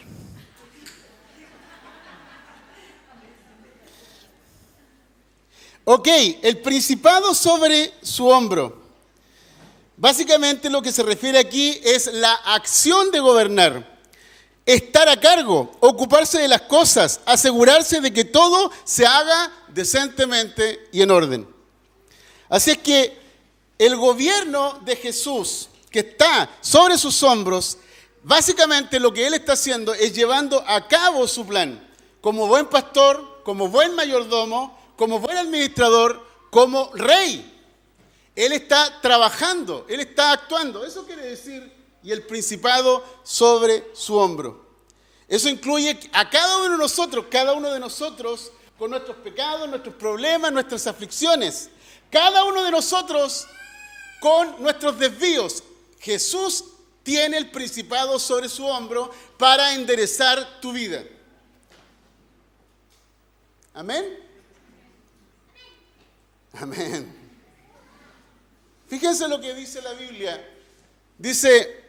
Ok, 5.84 6.08
el 6.42 6.58
principado 6.58 7.34
sobre 7.34 7.92
su 8.02 8.28
hombro. 8.28 8.80
Básicamente 9.96 10.70
lo 10.70 10.82
que 10.82 10.92
se 10.92 11.02
refiere 11.02 11.38
aquí 11.38 11.80
es 11.82 12.06
la 12.12 12.32
acción 12.32 13.10
de 13.10 13.20
gobernar, 13.20 13.98
estar 14.64 15.08
a 15.08 15.18
cargo, 15.18 15.72
ocuparse 15.80 16.38
de 16.38 16.48
las 16.48 16.62
cosas, 16.62 17.20
asegurarse 17.26 18.00
de 18.00 18.12
que 18.12 18.24
todo 18.24 18.70
se 18.84 19.04
haga 19.04 19.52
decentemente 19.68 20.88
y 20.92 21.02
en 21.02 21.10
orden. 21.10 21.59
Así 22.50 22.72
es 22.72 22.78
que 22.78 23.18
el 23.78 23.96
gobierno 23.96 24.78
de 24.84 24.96
Jesús 24.96 25.70
que 25.90 26.00
está 26.00 26.50
sobre 26.60 26.98
sus 26.98 27.22
hombros, 27.22 27.78
básicamente 28.22 29.00
lo 29.00 29.12
que 29.12 29.26
él 29.26 29.34
está 29.34 29.54
haciendo 29.54 29.94
es 29.94 30.14
llevando 30.14 30.62
a 30.66 30.86
cabo 30.86 31.26
su 31.26 31.46
plan, 31.46 31.88
como 32.20 32.46
buen 32.46 32.66
pastor, 32.66 33.42
como 33.44 33.68
buen 33.68 33.94
mayordomo, 33.94 34.78
como 34.96 35.18
buen 35.18 35.38
administrador, 35.38 36.22
como 36.50 36.90
rey. 36.94 37.46
Él 38.36 38.52
está 38.52 39.00
trabajando, 39.00 39.86
Él 39.88 40.00
está 40.00 40.32
actuando. 40.32 40.84
Eso 40.84 41.04
quiere 41.04 41.26
decir, 41.26 41.72
y 42.02 42.10
el 42.10 42.22
principado 42.22 43.04
sobre 43.22 43.90
su 43.94 44.16
hombro. 44.16 44.66
Eso 45.28 45.48
incluye 45.48 45.98
a 46.12 46.28
cada 46.28 46.58
uno 46.58 46.70
de 46.72 46.78
nosotros, 46.78 47.26
cada 47.30 47.52
uno 47.52 47.72
de 47.72 47.80
nosotros 47.80 48.52
con 48.78 48.90
nuestros 48.90 49.16
pecados, 49.18 49.68
nuestros 49.68 49.94
problemas, 49.94 50.52
nuestras 50.52 50.86
aflicciones. 50.86 51.70
Cada 52.10 52.44
uno 52.44 52.64
de 52.64 52.70
nosotros 52.70 53.46
con 54.20 54.62
nuestros 54.62 54.98
desvíos. 54.98 55.62
Jesús 56.00 56.64
tiene 57.02 57.38
el 57.38 57.50
principado 57.50 58.18
sobre 58.18 58.48
su 58.48 58.64
hombro 58.66 59.10
para 59.38 59.74
enderezar 59.74 60.60
tu 60.60 60.72
vida. 60.72 61.04
Amén. 63.74 64.18
Amén. 66.52 67.16
Fíjense 68.88 69.28
lo 69.28 69.40
que 69.40 69.54
dice 69.54 69.80
la 69.80 69.92
Biblia. 69.92 70.44
Dice, 71.16 71.80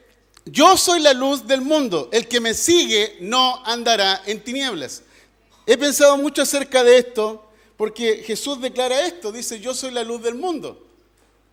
yo 0.46 0.78
soy 0.78 1.00
la 1.02 1.14
luz 1.14 1.48
del 1.48 1.62
mundo. 1.62 2.10
El 2.12 2.28
que 2.28 2.40
me 2.40 2.54
sigue 2.54 3.18
no 3.22 3.66
andará 3.66 4.22
en 4.26 4.44
tinieblas. 4.44 5.02
He 5.66 5.78
pensado 5.78 6.18
mucho 6.18 6.44
acerca 6.44 6.84
de 6.84 6.98
esto 6.98 7.51
porque 7.82 8.22
Jesús 8.24 8.62
declara 8.62 9.08
esto. 9.08 9.32
Dice, 9.32 9.60
yo 9.60 9.74
soy 9.74 9.90
la 9.90 10.04
luz 10.04 10.22
del 10.22 10.36
mundo. 10.36 10.86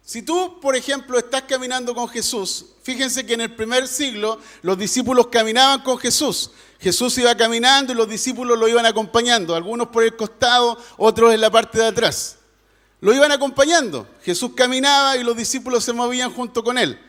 Si 0.05 0.21
tú, 0.21 0.61
por 0.61 0.77
ejemplo, 0.77 1.19
estás 1.19 1.45
caminando 1.45 1.95
con 1.95 2.07
Jesús, 2.07 2.67
fíjense 2.83 3.25
que 3.25 3.33
en 3.33 3.41
el 3.41 3.55
primer 3.55 3.89
siglo 3.89 4.39
los 4.61 4.77
discípulos 4.77 5.29
caminaban 5.29 5.81
con 5.81 5.97
Jesús. 5.97 6.51
Jesús 6.81 7.17
iba 7.17 7.35
caminando 7.35 7.95
y 7.95 7.97
los 7.97 8.07
discípulos 8.07 8.59
lo 8.59 8.69
iban 8.69 8.85
acompañando, 8.85 9.55
algunos 9.55 9.89
por 9.89 10.05
el 10.05 10.17
costado, 10.17 10.77
otros 10.99 11.33
en 11.33 11.41
la 11.41 11.51
parte 11.51 11.79
de 11.79 11.87
atrás. 11.87 12.37
Lo 13.01 13.15
iban 13.15 13.33
acompañando. 13.33 14.07
Jesús 14.23 14.51
caminaba 14.55 15.17
y 15.17 15.25
los 15.25 15.35
discípulos 15.35 15.83
se 15.83 15.95
movían 15.95 16.31
junto 16.31 16.63
con 16.63 16.77
él. 16.77 17.01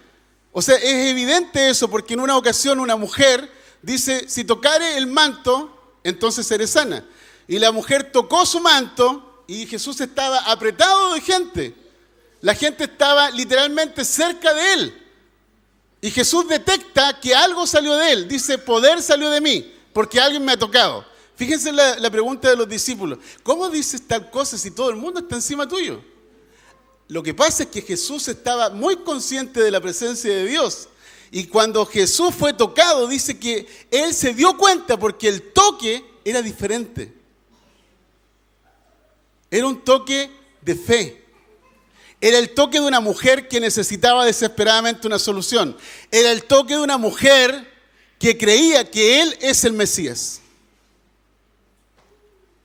O 0.54 0.62
sea, 0.62 0.78
es 0.78 1.10
evidente 1.10 1.70
eso 1.70 1.90
porque 1.90 2.14
en 2.14 2.22
una 2.22 2.38
ocasión 2.38 2.80
una 2.80 2.96
mujer 2.96 3.52
dice, 3.82 4.30
si 4.30 4.46
tocare 4.46 4.96
el 4.96 5.08
manto, 5.08 5.98
entonces 6.06 6.48
seré 6.48 6.68
sana. 6.68 7.06
Y 7.50 7.58
la 7.58 7.72
mujer 7.72 8.12
tocó 8.12 8.46
su 8.46 8.60
manto 8.60 9.44
y 9.48 9.66
Jesús 9.66 10.00
estaba 10.00 10.38
apretado 10.42 11.16
de 11.16 11.22
gente. 11.22 11.76
La 12.42 12.54
gente 12.54 12.84
estaba 12.84 13.32
literalmente 13.32 14.06
cerca 14.06 14.54
de 14.54 14.74
él. 14.74 15.08
Y 16.00 16.12
Jesús 16.12 16.48
detecta 16.48 17.20
que 17.20 17.34
algo 17.34 17.66
salió 17.66 17.96
de 17.96 18.12
él. 18.12 18.28
Dice, 18.28 18.60
poder 18.60 19.02
salió 19.02 19.32
de 19.32 19.42
mí 19.42 19.74
porque 19.92 20.22
alguien 20.22 20.46
me 20.46 20.52
ha 20.52 20.60
tocado. 20.60 21.04
Fíjense 21.36 21.72
la, 21.72 22.12
pregunta 22.12 22.52
de 22.52 22.56
los 22.56 22.70
discípulos. 22.70 23.18
¿Cómo 23.42 23.68
dices 23.68 24.08
tal 24.08 24.30
cosa 24.30 24.56
si 24.56 24.70
todo 24.70 24.92
el 24.92 24.96
mundo 24.96 25.20
está 25.20 25.34
encima 25.34 25.68
tuyo? 25.68 26.04
Lo 27.08 27.24
que 27.24 27.34
pasa 27.34 27.64
es 27.64 27.70
que 27.70 27.82
Jesús 27.82 28.28
estaba 28.28 28.70
muy 28.70 28.98
consciente 28.98 29.60
de 29.60 29.72
la 29.72 29.82
presencia 29.82 30.32
de 30.32 30.46
Dios. 30.46 30.88
Y 31.32 31.46
cuando 31.46 31.84
Jesús 31.88 32.36
fue 32.36 32.54
tocado, 32.54 33.08
dice 33.08 33.40
que 33.40 33.66
él 33.90 34.14
se 34.14 34.36
dio 34.36 34.56
cuenta 34.56 35.00
porque 35.00 35.28
el 35.28 35.52
toque 35.52 36.06
era 36.24 36.44
diferente. 36.44 37.18
Era 39.52 39.68
un 39.68 39.82
toque 39.84 40.30
de 40.62 40.76
fe. 40.76 41.26
Era 42.22 42.38
el 42.38 42.54
toque 42.54 42.80
de 42.80 42.86
una 42.86 43.00
mujer 43.00 43.48
que 43.48 43.60
necesitaba 43.60 44.26
desesperadamente 44.26 45.08
una 45.08 45.20
solución. 45.20 45.78
Era 46.12 46.32
el 46.32 46.44
toque 46.44 46.74
de 46.74 46.82
una 46.82 46.98
mujer 46.98 47.68
que 48.20 48.38
creía 48.38 48.90
que 48.90 49.22
Él 49.22 49.38
es 49.40 49.64
el 49.64 49.74
Mesías. 49.74 50.42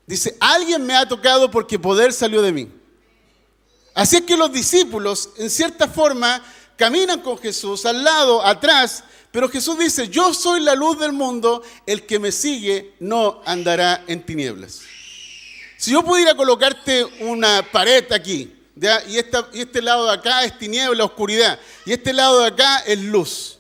Dice, 0.07 0.37
alguien 0.41 0.85
me 0.85 0.95
ha 0.95 1.09
tocado 1.09 1.51
porque 1.51 1.79
poder 1.79 2.13
salió 2.13 2.43
de 2.43 2.53
mí. 2.53 2.69
Así 3.95 4.17
es 4.17 4.23
que 4.23 4.37
los 4.37 4.53
discípulos, 4.53 5.31
en 5.39 5.49
cierta 5.49 5.89
forma, 5.89 6.45
caminan 6.77 7.21
con 7.21 7.39
Jesús 7.39 7.87
al 7.87 8.03
lado, 8.03 8.45
atrás, 8.45 9.05
pero 9.31 9.49
Jesús 9.49 9.79
dice, 9.79 10.09
yo 10.09 10.35
soy 10.35 10.61
la 10.61 10.75
luz 10.75 10.99
del 10.99 11.13
mundo, 11.13 11.63
el 11.87 12.05
que 12.05 12.19
me 12.19 12.33
sigue 12.33 12.95
no 12.99 13.41
andará 13.47 14.05
en 14.09 14.27
tinieblas. 14.27 14.83
Si 15.77 15.93
yo 15.93 16.03
pudiera 16.03 16.35
colocarte 16.35 17.05
una 17.21 17.63
pared 17.71 18.11
aquí, 18.13 18.55
y, 18.77 18.87
y 19.17 19.61
este 19.61 19.83
lado 19.83 20.07
de 20.07 20.15
acá 20.15 20.45
es 20.45 20.59
tiniebla, 20.59 21.05
oscuridad, 21.05 21.59
y 21.85 21.93
este 21.93 22.13
lado 22.13 22.41
de 22.41 22.49
acá 22.49 22.79
es 22.87 22.99
luz. 22.99 23.59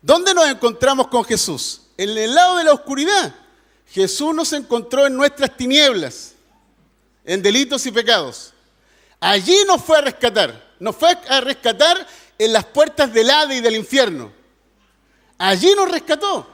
¿Dónde 0.00 0.32
nos 0.32 0.48
encontramos 0.48 1.08
con 1.08 1.24
Jesús? 1.24 1.82
En 1.96 2.10
el 2.10 2.34
lado 2.34 2.56
de 2.56 2.64
la 2.64 2.72
oscuridad. 2.72 3.34
Jesús 3.90 4.34
nos 4.34 4.52
encontró 4.52 5.06
en 5.06 5.16
nuestras 5.16 5.56
tinieblas, 5.56 6.34
en 7.24 7.42
delitos 7.42 7.84
y 7.86 7.90
pecados. 7.90 8.52
Allí 9.18 9.56
nos 9.66 9.82
fue 9.82 9.98
a 9.98 10.02
rescatar. 10.02 10.74
Nos 10.78 10.94
fue 10.94 11.10
a 11.28 11.40
rescatar 11.40 12.06
en 12.38 12.52
las 12.52 12.64
puertas 12.66 13.12
del 13.12 13.30
Hades 13.30 13.58
y 13.58 13.60
del 13.60 13.76
infierno. 13.76 14.32
Allí 15.38 15.74
nos 15.74 15.90
rescató. 15.90 16.46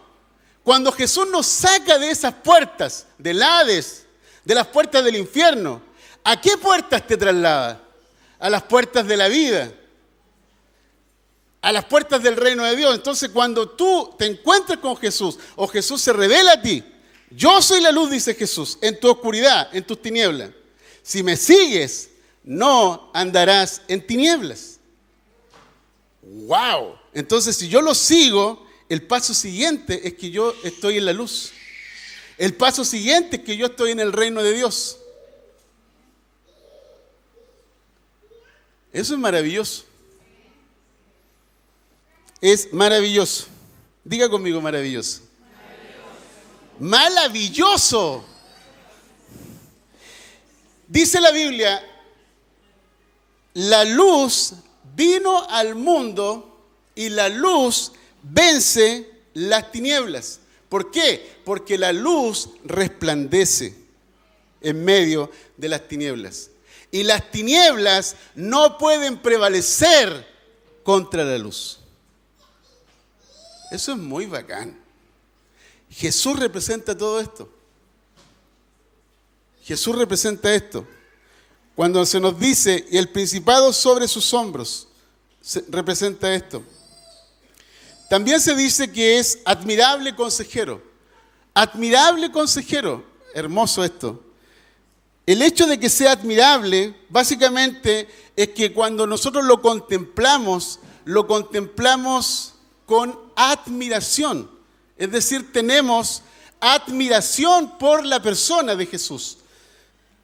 Cuando 0.62 0.90
Jesús 0.92 1.28
nos 1.28 1.46
saca 1.46 1.98
de 1.98 2.10
esas 2.10 2.32
puertas, 2.34 3.06
del 3.18 3.42
Hades, 3.42 4.03
de 4.44 4.54
las 4.54 4.66
puertas 4.66 5.04
del 5.04 5.16
infierno, 5.16 5.80
¿a 6.22 6.40
qué 6.40 6.56
puertas 6.56 7.06
te 7.06 7.16
traslada? 7.16 7.82
A 8.38 8.50
las 8.50 8.62
puertas 8.62 9.06
de 9.06 9.16
la 9.16 9.28
vida, 9.28 9.72
a 11.62 11.72
las 11.72 11.84
puertas 11.86 12.22
del 12.22 12.36
reino 12.36 12.64
de 12.64 12.76
Dios. 12.76 12.94
Entonces 12.94 13.30
cuando 13.30 13.70
tú 13.70 14.14
te 14.18 14.26
encuentras 14.26 14.78
con 14.78 14.96
Jesús 14.96 15.38
o 15.56 15.66
Jesús 15.66 16.02
se 16.02 16.12
revela 16.12 16.52
a 16.52 16.62
ti, 16.62 16.84
yo 17.30 17.60
soy 17.62 17.80
la 17.80 17.90
luz, 17.90 18.10
dice 18.10 18.34
Jesús, 18.34 18.78
en 18.80 19.00
tu 19.00 19.10
oscuridad, 19.10 19.74
en 19.74 19.84
tus 19.84 20.00
tinieblas. 20.00 20.50
Si 21.02 21.22
me 21.22 21.36
sigues, 21.36 22.10
no 22.44 23.10
andarás 23.12 23.82
en 23.88 24.06
tinieblas. 24.06 24.78
¡Wow! 26.22 26.96
Entonces, 27.12 27.56
si 27.56 27.68
yo 27.68 27.82
lo 27.82 27.94
sigo, 27.94 28.66
el 28.88 29.02
paso 29.02 29.34
siguiente 29.34 30.06
es 30.06 30.14
que 30.14 30.30
yo 30.30 30.54
estoy 30.62 30.98
en 30.98 31.06
la 31.06 31.12
luz. 31.12 31.52
El 32.36 32.54
paso 32.54 32.84
siguiente 32.84 33.36
es 33.36 33.42
que 33.42 33.56
yo 33.56 33.66
estoy 33.66 33.92
en 33.92 34.00
el 34.00 34.12
reino 34.12 34.42
de 34.42 34.52
Dios. 34.52 34.98
Eso 38.92 39.14
es 39.14 39.20
maravilloso. 39.20 39.84
Es 42.40 42.72
maravilloso. 42.72 43.46
Diga 44.04 44.28
conmigo 44.28 44.60
maravilloso. 44.60 45.22
Maravilloso. 46.78 48.24
Dice 50.86 51.20
la 51.20 51.30
Biblia, 51.30 51.82
la 53.54 53.84
luz 53.84 54.54
vino 54.94 55.48
al 55.48 55.74
mundo 55.74 56.66
y 56.94 57.08
la 57.08 57.28
luz 57.28 57.92
vence 58.22 59.10
las 59.32 59.72
tinieblas. 59.72 60.40
¿Por 60.68 60.90
qué? 60.90 61.40
Porque 61.44 61.78
la 61.78 61.92
luz 61.92 62.50
resplandece 62.64 63.74
en 64.60 64.84
medio 64.84 65.30
de 65.56 65.68
las 65.68 65.86
tinieblas. 65.86 66.50
Y 66.90 67.02
las 67.02 67.30
tinieblas 67.30 68.16
no 68.34 68.78
pueden 68.78 69.20
prevalecer 69.20 70.26
contra 70.82 71.24
la 71.24 71.38
luz. 71.38 71.80
Eso 73.70 73.92
es 73.92 73.98
muy 73.98 74.26
bacán. 74.26 74.78
Jesús 75.90 76.38
representa 76.38 76.96
todo 76.96 77.20
esto. 77.20 77.48
Jesús 79.62 79.96
representa 79.96 80.54
esto. 80.54 80.86
Cuando 81.74 82.04
se 82.06 82.20
nos 82.20 82.38
dice, 82.38 82.86
y 82.90 82.98
el 82.98 83.08
principado 83.08 83.72
sobre 83.72 84.06
sus 84.06 84.32
hombros, 84.32 84.86
representa 85.68 86.32
esto. 86.34 86.62
También 88.08 88.40
se 88.40 88.54
dice 88.54 88.90
que 88.90 89.18
es 89.18 89.38
admirable 89.44 90.14
consejero. 90.14 90.82
Admirable 91.54 92.30
consejero. 92.30 93.04
Hermoso 93.34 93.82
esto. 93.84 94.22
El 95.26 95.40
hecho 95.40 95.66
de 95.66 95.80
que 95.80 95.88
sea 95.88 96.12
admirable, 96.12 96.94
básicamente, 97.08 98.08
es 98.36 98.50
que 98.50 98.72
cuando 98.72 99.06
nosotros 99.06 99.44
lo 99.44 99.62
contemplamos, 99.62 100.80
lo 101.04 101.26
contemplamos 101.26 102.54
con 102.84 103.18
admiración. 103.34 104.50
Es 104.98 105.10
decir, 105.10 105.52
tenemos 105.52 106.22
admiración 106.60 107.78
por 107.78 108.04
la 108.04 108.20
persona 108.20 108.74
de 108.74 108.86
Jesús. 108.86 109.38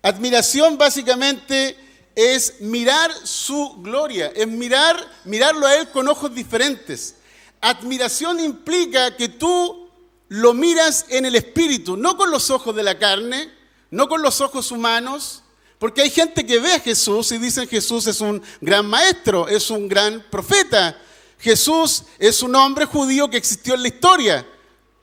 Admiración 0.02 0.76
básicamente 0.78 1.76
es 2.14 2.60
mirar 2.60 3.10
su 3.24 3.76
gloria, 3.78 4.32
es 4.34 4.46
mirar, 4.46 4.96
mirarlo 5.24 5.66
a 5.66 5.76
Él 5.76 5.90
con 5.90 6.08
ojos 6.08 6.34
diferentes. 6.34 7.16
Admiración 7.60 8.40
implica 8.40 9.16
que 9.16 9.28
tú 9.28 9.90
lo 10.28 10.54
miras 10.54 11.06
en 11.08 11.26
el 11.26 11.34
espíritu, 11.34 11.96
no 11.96 12.16
con 12.16 12.30
los 12.30 12.50
ojos 12.50 12.74
de 12.74 12.82
la 12.82 12.98
carne, 12.98 13.50
no 13.90 14.08
con 14.08 14.22
los 14.22 14.40
ojos 14.40 14.70
humanos, 14.70 15.42
porque 15.78 16.02
hay 16.02 16.10
gente 16.10 16.46
que 16.46 16.58
ve 16.58 16.74
a 16.74 16.80
Jesús 16.80 17.32
y 17.32 17.38
dicen 17.38 17.66
Jesús 17.66 18.06
es 18.06 18.20
un 18.20 18.42
gran 18.60 18.86
maestro, 18.86 19.48
es 19.48 19.70
un 19.70 19.88
gran 19.88 20.24
profeta. 20.30 21.00
Jesús 21.38 22.04
es 22.18 22.42
un 22.42 22.54
hombre 22.54 22.84
judío 22.84 23.28
que 23.28 23.38
existió 23.38 23.74
en 23.74 23.82
la 23.82 23.88
historia, 23.88 24.46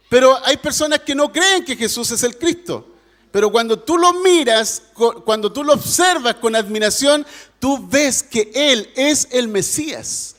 pero 0.07 0.37
hay 0.45 0.57
personas 0.57 0.99
que 0.99 1.15
no 1.15 1.31
creen 1.31 1.65
que 1.65 1.75
Jesús 1.75 2.11
es 2.11 2.23
el 2.23 2.37
Cristo. 2.37 2.87
Pero 3.31 3.51
cuando 3.51 3.79
tú 3.79 3.97
lo 3.97 4.13
miras, 4.13 4.83
cuando 5.25 5.51
tú 5.51 5.63
lo 5.63 5.73
observas 5.73 6.35
con 6.35 6.55
admiración, 6.55 7.25
tú 7.59 7.87
ves 7.87 8.23
que 8.23 8.51
Él 8.53 8.89
es 8.95 9.27
el 9.31 9.47
Mesías. 9.47 10.35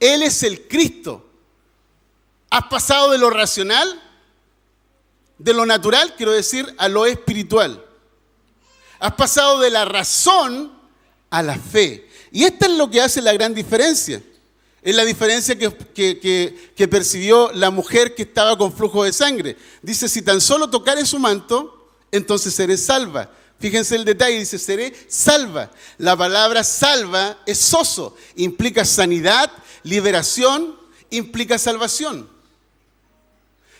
Él 0.00 0.22
es 0.22 0.42
el 0.42 0.66
Cristo. 0.66 1.24
Has 2.54 2.66
pasado 2.66 3.10
de 3.10 3.18
lo 3.18 3.30
racional, 3.30 4.00
de 5.38 5.52
lo 5.52 5.66
natural, 5.66 6.14
quiero 6.16 6.30
decir, 6.30 6.72
a 6.78 6.88
lo 6.88 7.04
espiritual. 7.04 7.84
Has 9.00 9.14
pasado 9.14 9.58
de 9.58 9.70
la 9.70 9.84
razón 9.84 10.72
a 11.30 11.42
la 11.42 11.58
fe. 11.58 12.08
Y 12.30 12.44
esta 12.44 12.66
es 12.66 12.72
lo 12.74 12.88
que 12.88 13.00
hace 13.00 13.20
la 13.20 13.32
gran 13.32 13.54
diferencia. 13.54 14.22
Es 14.82 14.94
la 14.94 15.04
diferencia 15.04 15.58
que, 15.58 16.68
que 16.76 16.88
percibió 16.88 17.50
la 17.50 17.72
mujer 17.72 18.14
que 18.14 18.22
estaba 18.22 18.56
con 18.56 18.72
flujo 18.72 19.02
de 19.02 19.12
sangre. 19.12 19.56
Dice, 19.82 20.08
si 20.08 20.22
tan 20.22 20.40
solo 20.40 20.70
tocare 20.70 21.04
su 21.04 21.18
manto, 21.18 21.90
entonces 22.12 22.54
seré 22.54 22.76
salva. 22.76 23.32
Fíjense 23.58 23.96
el 23.96 24.04
detalle, 24.04 24.38
dice, 24.38 24.60
seré 24.60 24.94
salva. 25.08 25.72
La 25.98 26.16
palabra 26.16 26.62
salva 26.62 27.36
es 27.46 27.58
soso, 27.58 28.16
implica 28.36 28.84
sanidad, 28.84 29.50
liberación, 29.82 30.78
implica 31.10 31.58
salvación. 31.58 32.32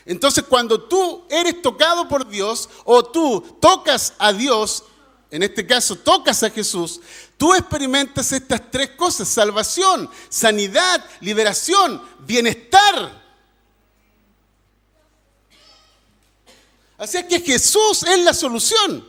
Entonces 0.07 0.45
cuando 0.45 0.83
tú 0.83 1.25
eres 1.31 1.63
tocado 1.63 2.09
por 2.09 2.29
Dios 2.29 2.69
o 2.85 3.03
tú 3.05 3.41
tocas 3.61 4.15
a 4.19 4.33
Dios, 4.33 4.85
en 5.31 5.43
este 5.43 5.67
caso 5.67 5.97
tocas 5.97 6.43
a 6.43 6.51
Jesús, 6.51 7.01
tú 7.37 7.55
experimentas 7.55 8.31
estas 8.33 8.71
tres 8.71 8.91
cosas, 8.91 9.29
salvación, 9.29 10.09
sanidad, 10.29 11.05
liberación, 11.21 12.03
bienestar. 12.21 13.25
Así 16.99 17.19
es 17.19 17.25
que 17.25 17.41
Jesús 17.41 18.03
es 18.05 18.19
la 18.21 18.33
solución. 18.33 19.09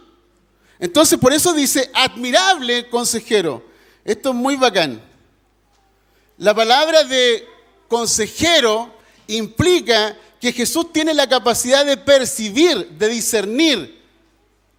Entonces, 0.80 1.18
por 1.20 1.32
eso 1.32 1.54
dice, 1.54 1.90
admirable 1.94 2.90
consejero. 2.90 3.66
Esto 4.04 4.30
es 4.30 4.36
muy 4.36 4.56
bacán. 4.56 5.02
La 6.38 6.54
palabra 6.54 7.04
de 7.04 7.48
consejero 7.88 8.95
implica 9.28 10.18
que 10.40 10.52
Jesús 10.52 10.92
tiene 10.94 11.14
la 11.14 11.28
capacidad 11.28 11.86
de 11.86 11.98
percibir, 11.98 12.90
de 12.90 13.10
discernir 13.10 14.02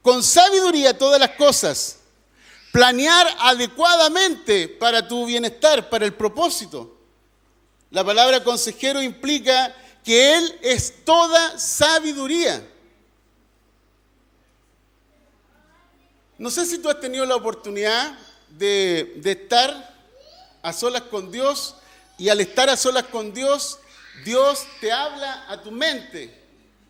con 0.02 0.22
sabiduría 0.22 0.96
todas 0.96 1.18
las 1.18 1.30
cosas, 1.30 1.98
planear 2.72 3.26
adecuadamente 3.40 4.68
para 4.68 5.06
tu 5.06 5.26
bienestar, 5.26 5.88
para 5.88 6.04
el 6.04 6.14
propósito. 6.14 6.96
La 7.90 8.04
palabra 8.04 8.44
consejero 8.44 9.02
implica 9.02 9.74
que 10.04 10.36
Él 10.36 10.58
es 10.62 11.04
toda 11.04 11.58
sabiduría. 11.58 12.64
No 16.38 16.50
sé 16.50 16.66
si 16.66 16.78
tú 16.78 16.88
has 16.90 17.00
tenido 17.00 17.24
la 17.24 17.34
oportunidad 17.34 18.16
de, 18.50 19.20
estar 19.24 19.94
a 20.62 20.72
solas 20.72 21.02
con 21.02 21.32
Dios 21.32 21.74
y 22.18 22.28
al 22.28 22.40
estar 22.40 22.68
a 22.68 22.76
solas 22.76 23.04
con 23.04 23.32
Dios, 23.32 23.78
Dios 24.24 24.66
te 24.80 24.90
habla 24.90 25.44
a 25.48 25.60
tu 25.62 25.70
mente, 25.70 26.32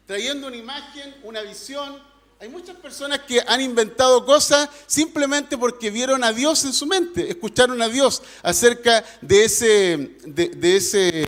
trayendo 0.07 0.47
una 0.47 0.57
imagen, 0.57 1.15
una 1.23 1.43
visión. 1.43 2.01
Hay 2.41 2.49
muchas 2.49 2.77
personas 2.77 3.21
que 3.21 3.43
han 3.47 3.61
inventado 3.61 4.25
cosas 4.25 4.69
simplemente 4.87 5.57
porque 5.57 5.91
vieron 5.91 6.23
a 6.23 6.33
Dios 6.33 6.65
en 6.65 6.73
su 6.73 6.87
mente, 6.87 7.29
escucharon 7.31 7.81
a 7.83 7.89
Dios 7.89 8.23
acerca 8.43 9.05
de 9.21 9.45
ese, 9.45 10.17
de, 10.25 10.77
ese 10.77 11.27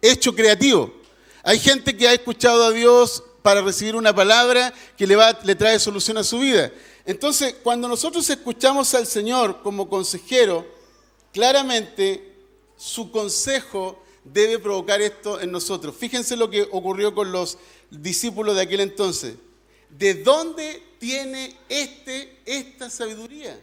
hecho 0.00 0.34
creativo. 0.34 0.92
Hay 1.42 1.58
gente 1.58 1.96
que 1.96 2.08
ha 2.08 2.12
escuchado 2.14 2.64
a 2.64 2.70
Dios 2.70 3.22
para 3.42 3.60
recibir 3.60 3.94
una 3.94 4.14
palabra 4.14 4.72
que 4.96 5.06
le, 5.06 5.14
va, 5.14 5.38
le 5.44 5.54
trae 5.54 5.78
solución 5.78 6.18
a 6.18 6.24
su 6.24 6.38
vida. 6.38 6.72
Entonces, 7.04 7.54
cuando 7.62 7.86
nosotros 7.86 8.28
escuchamos 8.28 8.92
al 8.94 9.06
Señor 9.06 9.62
como 9.62 9.88
consejero, 9.88 10.66
claramente 11.32 12.34
su 12.76 13.10
consejo 13.10 14.02
debe 14.32 14.58
provocar 14.58 15.00
esto 15.00 15.40
en 15.40 15.52
nosotros. 15.52 15.94
Fíjense 15.96 16.36
lo 16.36 16.50
que 16.50 16.62
ocurrió 16.62 17.14
con 17.14 17.32
los 17.32 17.58
discípulos 17.90 18.56
de 18.56 18.62
aquel 18.62 18.80
entonces. 18.80 19.36
¿De 19.90 20.14
dónde 20.14 20.82
tiene 20.98 21.56
este 21.68 22.40
esta 22.44 22.90
sabiduría? 22.90 23.58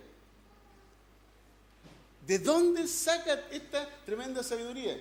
¿De 2.26 2.40
dónde 2.40 2.88
saca 2.88 3.34
esta 3.52 3.90
tremenda 4.06 4.44
sabiduría? 4.44 4.98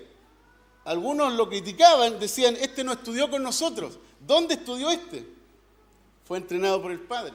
Algunos 0.85 1.33
lo 1.35 1.49
criticaban, 1.49 2.19
decían, 2.19 2.57
este 2.57 2.83
no 2.83 2.93
estudió 2.93 3.31
con 3.31 3.43
nosotros. 3.43 3.99
¿Dónde 4.19 4.55
estudió 4.55 4.91
este? 4.91 5.25
Fue 6.25 6.39
entrenado 6.39 6.83
por 6.83 6.91
el 6.91 7.01
Padre. 7.01 7.35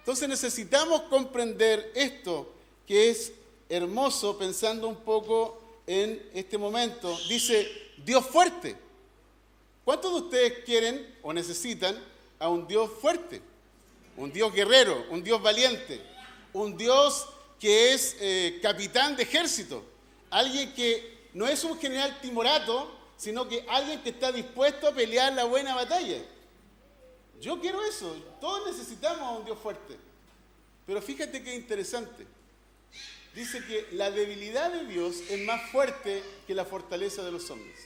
Entonces 0.00 0.28
necesitamos 0.28 1.02
comprender 1.02 1.92
esto, 1.94 2.52
que 2.86 3.10
es 3.10 3.32
hermoso 3.68 4.38
pensando 4.38 4.88
un 4.88 4.96
poco 4.96 5.60
en 5.86 6.30
este 6.34 6.58
momento. 6.58 7.16
Dice, 7.28 7.70
Dios 8.04 8.24
fuerte. 8.26 8.76
¿Cuántos 9.84 10.12
de 10.12 10.20
ustedes 10.20 10.64
quieren 10.64 11.14
o 11.22 11.32
necesitan 11.32 11.98
a 12.38 12.48
un 12.48 12.66
Dios 12.66 12.90
fuerte? 13.00 13.42
Un 14.16 14.32
Dios 14.32 14.52
guerrero, 14.52 15.06
un 15.10 15.22
Dios 15.22 15.42
valiente, 15.42 16.00
un 16.52 16.76
Dios 16.76 17.26
que 17.58 17.92
es 17.92 18.16
eh, 18.20 18.60
capitán 18.62 19.16
de 19.16 19.24
ejército, 19.24 19.82
alguien 20.30 20.72
que 20.74 21.28
no 21.34 21.46
es 21.46 21.64
un 21.64 21.78
general 21.78 22.20
timorato, 22.20 22.90
sino 23.16 23.48
que 23.48 23.64
alguien 23.68 24.02
que 24.02 24.10
está 24.10 24.30
dispuesto 24.30 24.88
a 24.88 24.92
pelear 24.92 25.32
la 25.32 25.44
buena 25.44 25.74
batalla. 25.74 26.18
Yo 27.40 27.60
quiero 27.60 27.84
eso, 27.84 28.14
todos 28.40 28.66
necesitamos 28.66 29.20
a 29.20 29.30
un 29.30 29.44
Dios 29.44 29.58
fuerte. 29.58 29.96
Pero 30.86 31.02
fíjate 31.02 31.42
qué 31.42 31.54
interesante. 31.54 32.26
Dice 33.34 33.64
que 33.64 33.88
la 33.92 34.10
debilidad 34.10 34.72
de 34.72 34.84
Dios 34.86 35.16
es 35.28 35.44
más 35.44 35.70
fuerte 35.70 36.22
que 36.46 36.54
la 36.54 36.64
fortaleza 36.64 37.22
de 37.24 37.32
los 37.32 37.50
hombres. 37.50 37.76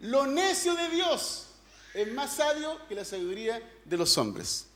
Lo 0.00 0.26
necio 0.26 0.76
de 0.76 0.88
Dios 0.90 1.46
es 1.92 2.12
más 2.12 2.36
sabio 2.36 2.78
que 2.88 2.94
la 2.94 3.04
sabiduría 3.04 3.60
de 3.84 3.96
los 3.96 4.16
hombres. 4.16 4.66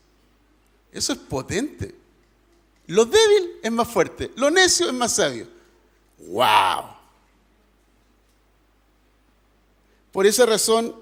Eso 0.91 1.13
es 1.13 1.19
potente. 1.21 1.95
Lo 2.89 3.05
débil 3.05 3.61
es 3.63 3.71
más 3.71 3.89
fuerte, 3.89 4.33
lo 4.35 4.51
necio 4.51 4.87
es 4.89 4.93
más 4.93 5.15
sabio. 5.15 5.47
¡Wow! 6.19 6.97
Por 10.11 10.27
esa 10.27 10.45
razón 10.45 10.95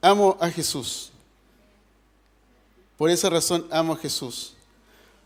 amo 0.00 0.38
a 0.40 0.48
Jesús. 0.50 1.10
Por 2.96 3.10
esa 3.10 3.28
razón 3.28 3.66
amo 3.70 3.94
a 3.94 3.96
Jesús. 3.96 4.54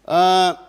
Ah, 0.07 0.68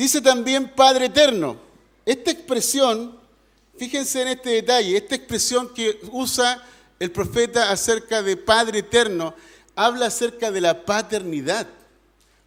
dice 0.00 0.22
también 0.22 0.72
Padre 0.74 1.06
Eterno. 1.06 1.58
Esta 2.06 2.30
expresión, 2.30 3.18
fíjense 3.76 4.22
en 4.22 4.28
este 4.28 4.48
detalle, 4.48 4.96
esta 4.96 5.14
expresión 5.14 5.74
que 5.74 6.00
usa 6.10 6.64
el 6.98 7.10
profeta 7.12 7.70
acerca 7.70 8.22
de 8.22 8.38
Padre 8.38 8.78
Eterno, 8.78 9.34
habla 9.76 10.06
acerca 10.06 10.50
de 10.50 10.62
la 10.62 10.86
paternidad. 10.86 11.66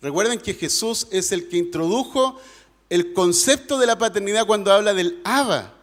Recuerden 0.02 0.40
que 0.40 0.56
Jesús 0.56 1.08
es 1.12 1.32
el 1.32 1.48
que 1.48 1.58
introdujo 1.58 2.40
el 2.90 3.14
concepto 3.14 3.78
de 3.78 3.86
la 3.86 4.00
paternidad 4.00 4.48
cuando 4.48 4.74
habla 4.74 4.96
del 4.96 5.22
Abba. 5.24 5.76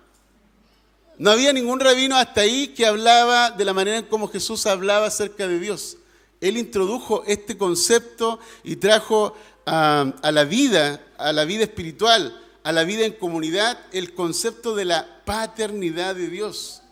No 1.18 1.30
había 1.30 1.52
ningún 1.52 1.78
rabino 1.78 2.16
hasta 2.16 2.40
ahí 2.40 2.68
que 2.68 2.84
hablaba 2.84 3.52
de 3.52 3.64
la 3.64 3.74
manera 3.74 3.98
en 3.98 4.06
cómo 4.06 4.26
Jesús 4.26 4.66
hablaba 4.66 5.06
acerca 5.06 5.46
de 5.46 5.60
Dios. 5.60 5.98
Él 6.40 6.56
introdujo 6.56 7.22
este 7.28 7.56
concepto 7.56 8.40
y 8.64 8.74
trajo 8.74 9.36
a, 9.66 10.12
a, 10.20 10.32
la 10.32 10.44
vida, 10.44 11.00
a 11.20 11.32
la 11.32 11.44
vida 11.44 11.64
espiritual, 11.64 12.40
a 12.62 12.72
la 12.72 12.84
vida 12.84 13.04
en 13.04 13.12
comunidad, 13.12 13.78
el 13.92 14.14
concepto 14.14 14.74
de 14.74 14.84
la 14.84 15.22
paternidad 15.24 16.14
de 16.14 16.28
Dios. 16.28 16.82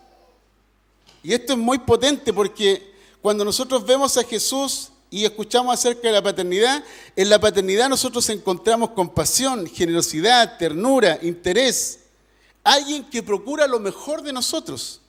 Y 1.23 1.33
esto 1.33 1.53
es 1.53 1.59
muy 1.59 1.79
potente 1.79 2.31
porque 2.33 2.93
cuando 3.21 3.43
nosotros 3.43 3.85
vemos 3.85 4.17
a 4.17 4.23
Jesús 4.23 4.89
y 5.09 5.25
escuchamos 5.25 5.73
acerca 5.73 6.07
de 6.07 6.13
la 6.13 6.21
paternidad, 6.21 6.83
en 7.15 7.29
la 7.29 7.39
paternidad 7.39 7.89
nosotros 7.89 8.29
encontramos 8.29 8.91
compasión, 8.91 9.67
generosidad, 9.67 10.57
ternura, 10.57 11.19
interés. 11.21 11.99
Alguien 12.63 13.03
que 13.05 13.23
procura 13.23 13.67
lo 13.67 13.79
mejor 13.79 14.21
de 14.21 14.31
nosotros. 14.31 15.01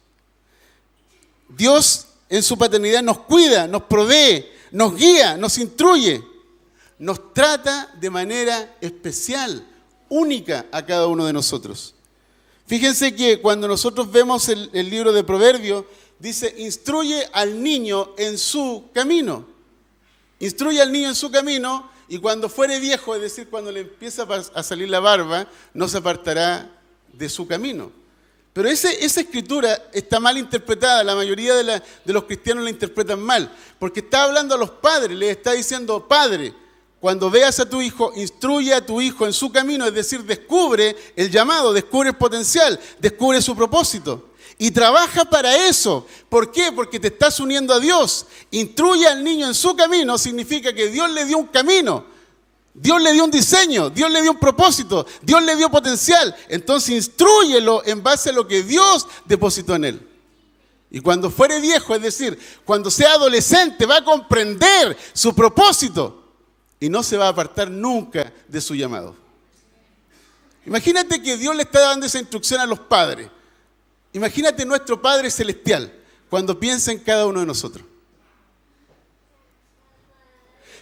Dios 1.49 2.07
en 2.29 2.43
su 2.43 2.57
paternidad 2.57 3.03
nos 3.03 3.19
cuida, 3.21 3.67
nos 3.67 3.83
provee, 3.83 4.47
nos 4.71 4.97
guía, 4.97 5.37
nos 5.37 5.59
instruye, 5.59 6.23
nos 7.01 7.33
trata 7.33 7.91
de 7.99 8.11
manera 8.11 8.77
especial, 8.81 9.67
única 10.11 10.67
a 10.71 10.85
cada 10.85 11.07
uno 11.07 11.25
de 11.25 11.33
nosotros. 11.33 11.95
Fíjense 12.67 13.17
que 13.17 13.41
cuando 13.41 13.67
nosotros 13.67 14.13
vemos 14.13 14.49
el, 14.51 14.71
libro 14.73 15.11
de 15.11 15.25
Proverbios, 15.25 15.87
dice, 16.19 16.55
instruye 16.59 17.27
al 17.33 17.63
niño 17.63 18.11
en 18.19 18.37
su 18.37 18.91
camino. 18.93 19.47
Instruye 20.41 20.81
al 20.83 20.93
niño 20.93 21.09
en 21.09 21.15
su 21.15 21.31
camino 21.31 21.91
y 22.07 22.19
cuando 22.19 22.51
fuere 22.51 22.79
viejo, 22.79 23.15
es 23.15 23.23
decir, 23.23 23.49
cuando 23.49 23.73
le 23.73 23.81
empieza 23.81 24.29
a 24.55 24.63
salir 24.63 24.91
la 24.91 25.01
barba, 25.01 25.49
no 25.73 25.89
se 25.89 25.99
apartará 25.99 26.71
de 27.15 27.29
su 27.31 27.47
camino. 27.47 27.91
Pero 28.53 28.69
esa 28.69 28.91
escritura 28.91 29.89
está 29.93 30.21
mal 30.21 30.37
interpretada, 30.37 31.03
la 31.03 31.15
mayoría 31.15 31.55
de, 31.55 31.65
de, 32.05 32.13
los 32.13 32.25
cristianos 32.25 32.65
la 32.65 32.71
interpretan 32.71 33.23
mal, 33.23 33.57
porque 33.79 34.01
está 34.01 34.25
hablando 34.25 34.55
a 34.55 34.59
los 34.59 34.71
padres, 34.71 35.17
les 35.17 35.31
está 35.31 35.53
diciendo, 35.53 36.07
padre, 36.07 36.53
cuando 37.01 37.31
veas 37.31 37.59
a 37.59 37.69
tu 37.69 37.81
hijo, 37.81 38.13
instruye 38.15 38.75
a 38.75 38.85
tu 38.85 39.01
hijo 39.01 39.25
en 39.25 39.33
su 39.33 39.51
camino, 39.51 39.87
es 39.87 39.95
decir, 39.95 40.23
descubre 40.23 40.95
el 41.17 41.31
llamado, 41.31 41.73
descubre 41.73 42.11
el 42.11 42.17
potencial, 42.17 42.79
descubre 42.99 43.41
su 43.41 43.57
propósito. 43.57 44.27
Y 44.59 44.71
trabaja 44.71 45.25
para 45.25 45.67
eso. 45.67 46.07
¿Por 46.29 46.53
qué? 46.53 46.71
Porque 46.71 47.01
te 47.01 47.09
estás 47.09 47.41
uniendo 47.41 47.73
a 47.73 47.81
Dios. 47.81 48.27
Instruye 48.51 49.09
al 49.09 49.25
niño 49.25 49.47
en 49.47 49.55
su 49.55 49.75
camino 49.75 50.19
significa 50.19 50.75
que 50.75 50.89
Dios 50.89 51.11
le 51.11 51.25
dio 51.25 51.39
un 51.39 51.47
camino. 51.47 52.05
Dios 52.75 53.01
le 53.01 53.15
dio 53.15 53.25
un 53.25 53.31
diseño, 53.31 53.89
Dios 53.89 54.11
le 54.11 54.21
dio 54.21 54.33
un 54.33 54.39
propósito, 54.39 55.07
Dios 55.23 55.43
le 55.43 55.57
dio 55.57 55.71
potencial. 55.71 56.37
Entonces 56.49 56.91
instruyelo 56.91 57.83
en 57.87 58.03
base 58.03 58.29
a 58.29 58.35
lo 58.35 58.47
que 58.47 58.63
Dios 58.63 59.09
depositó 59.25 59.75
en 59.75 59.87
él. 59.87 60.09
Y 60.91 61.01
cuando 61.01 61.31
fuere 61.31 61.61
viejo, 61.61 61.95
es 61.95 62.03
decir, 62.03 62.39
cuando 62.67 62.91
sea 62.91 63.15
adolescente, 63.15 63.87
va 63.87 63.97
a 63.97 64.05
comprender 64.05 64.97
su 65.15 65.35
propósito 65.35 66.20
y 66.81 66.89
no 66.89 67.03
se 67.03 67.19
va 67.19 67.27
a 67.27 67.31
apartar 67.31 67.71
nunca 67.71 68.33
de 68.49 68.61
su 68.61 68.75
llamado. 68.75 69.15
Imagínate 70.67 71.23
que 71.23 71.37
Dios 71.37 71.55
le 71.55 71.63
está 71.63 71.81
dando 71.81 72.07
esa 72.07 72.19
instrucción 72.19 72.61
a 72.61 72.67
los 72.67 72.81
padres. 72.81 73.29
Imagínate 74.13 74.65
nuestro 74.65 75.01
Padre 75.01 75.31
Celestial 75.31 75.93
cuando 76.29 76.59
piensa 76.59 76.91
en 76.91 76.99
cada 76.99 77.27
uno 77.27 77.41
de 77.41 77.47
nosotros. 77.47 77.85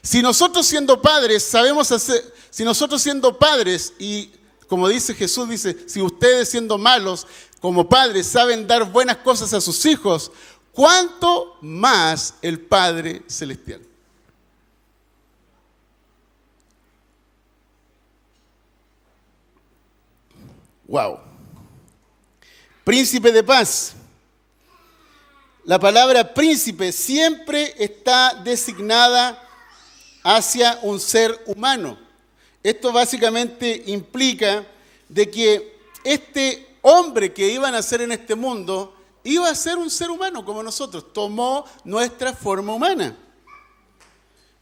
Si 0.02 0.22
nosotros 0.22 0.66
siendo 0.66 1.02
padres 1.02 1.42
sabemos 1.42 1.90
hacer, 1.90 2.34
si 2.50 2.64
nosotros 2.64 3.02
siendo 3.02 3.36
padres 3.36 3.92
y 3.98 4.30
como 4.68 4.86
dice 4.86 5.14
Jesús, 5.14 5.48
dice, 5.48 5.76
si 5.88 6.00
ustedes 6.00 6.50
siendo 6.50 6.78
malos 6.78 7.26
como 7.60 7.88
padres 7.88 8.26
saben 8.26 8.66
dar 8.66 8.84
buenas 8.92 9.16
cosas 9.18 9.52
a 9.54 9.60
sus 9.60 9.84
hijos, 9.86 10.30
¿cuánto 10.72 11.56
más 11.62 12.34
el 12.42 12.60
Padre 12.60 13.22
Celestial? 13.26 13.87
Wow. 20.88 21.20
Príncipe 22.82 23.30
de 23.30 23.44
paz. 23.44 23.92
La 25.64 25.78
palabra 25.78 26.32
príncipe 26.32 26.92
siempre 26.92 27.74
está 27.78 28.32
designada 28.42 29.38
hacia 30.24 30.78
un 30.80 30.98
ser 30.98 31.42
humano. 31.44 31.98
Esto 32.62 32.90
básicamente 32.90 33.82
implica 33.88 34.66
de 35.10 35.30
que 35.30 35.78
este 36.04 36.66
hombre 36.80 37.34
que 37.34 37.50
iba 37.50 37.68
a 37.68 37.70
nacer 37.72 38.00
en 38.00 38.12
este 38.12 38.34
mundo 38.34 38.96
iba 39.24 39.50
a 39.50 39.54
ser 39.54 39.76
un 39.76 39.90
ser 39.90 40.10
humano 40.10 40.42
como 40.42 40.62
nosotros, 40.62 41.12
tomó 41.12 41.66
nuestra 41.84 42.32
forma 42.32 42.72
humana. 42.72 43.14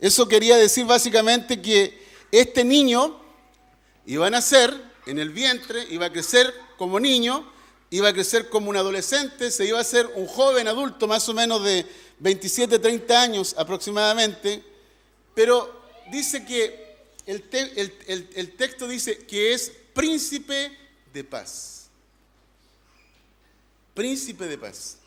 Eso 0.00 0.26
quería 0.26 0.56
decir 0.56 0.86
básicamente 0.86 1.62
que 1.62 2.04
este 2.32 2.64
niño 2.64 3.16
iba 4.04 4.26
a 4.26 4.30
nacer 4.30 4.85
en 5.06 5.18
el 5.18 5.30
vientre, 5.30 5.86
iba 5.90 6.06
a 6.06 6.12
crecer 6.12 6.52
como 6.76 7.00
niño, 7.00 7.50
iba 7.90 8.08
a 8.08 8.12
crecer 8.12 8.48
como 8.48 8.70
un 8.70 8.76
adolescente, 8.76 9.50
se 9.50 9.64
iba 9.64 9.80
a 9.80 9.84
ser 9.84 10.06
un 10.16 10.26
joven 10.26 10.66
adulto 10.68 11.06
más 11.06 11.28
o 11.28 11.34
menos 11.34 11.62
de 11.62 11.86
27, 12.18 12.78
30 12.78 13.22
años 13.22 13.54
aproximadamente, 13.56 14.62
pero 15.34 15.80
dice 16.10 16.44
que 16.44 16.86
el, 17.26 17.44
el, 18.34 18.56
texto 18.56 18.88
dice 18.88 19.18
que 19.18 19.52
es 19.52 19.72
príncipe 19.94 20.76
de 21.12 21.24
paz. 21.24 21.86
Príncipe 23.94 24.46
de 24.46 24.58
paz. 24.58 24.98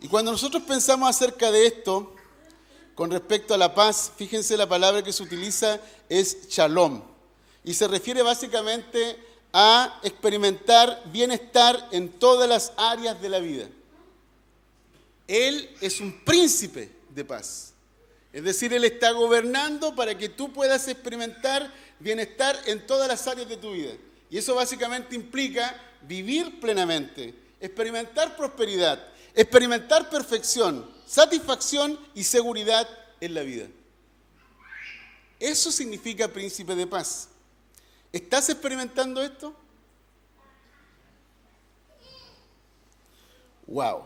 Y 0.00 0.08
cuando 0.08 0.32
nosotros 0.32 0.62
pensamos 0.62 1.08
acerca 1.08 1.50
de 1.50 1.66
esto, 1.66 2.14
con 2.94 3.10
respecto 3.10 3.54
a 3.54 3.58
la 3.58 3.74
paz, 3.74 4.12
fíjense 4.16 4.56
la 4.56 4.68
palabra 4.68 5.02
que 5.02 5.12
se 5.12 5.22
utiliza 5.22 5.80
es 6.08 6.48
shalom. 6.48 7.11
Y 7.64 7.74
se 7.74 7.86
refiere 7.88 8.22
básicamente 8.22 9.16
a 9.52 10.00
experimentar 10.02 11.02
bienestar 11.06 11.88
en 11.92 12.08
todas 12.08 12.48
las 12.48 12.72
áreas 12.76 13.20
de 13.20 13.28
la 13.28 13.38
vida. 13.38 13.68
Él 15.28 15.70
es 15.80 16.00
un 16.00 16.24
príncipe 16.24 16.90
de 17.10 17.24
paz. 17.24 17.72
Es 18.32 18.42
decir, 18.42 18.72
Él 18.72 18.84
está 18.84 19.12
gobernando 19.12 19.94
para 19.94 20.16
que 20.16 20.28
tú 20.28 20.52
puedas 20.52 20.88
experimentar 20.88 21.72
bienestar 22.00 22.58
en 22.66 22.86
todas 22.86 23.06
las 23.06 23.26
áreas 23.26 23.48
de 23.48 23.56
tu 23.56 23.72
vida. 23.72 23.92
Y 24.30 24.38
eso 24.38 24.54
básicamente 24.54 25.14
implica 25.14 25.78
vivir 26.02 26.58
plenamente, 26.58 27.34
experimentar 27.60 28.36
prosperidad, 28.36 29.06
experimentar 29.34 30.08
perfección, 30.08 30.90
satisfacción 31.06 31.98
y 32.14 32.24
seguridad 32.24 32.88
en 33.20 33.34
la 33.34 33.42
vida. 33.42 33.66
Eso 35.38 35.70
significa 35.70 36.28
príncipe 36.28 36.74
de 36.74 36.86
paz. 36.86 37.28
¿Estás 38.12 38.48
experimentando 38.50 39.22
esto? 39.22 39.54
Wow. 43.66 44.02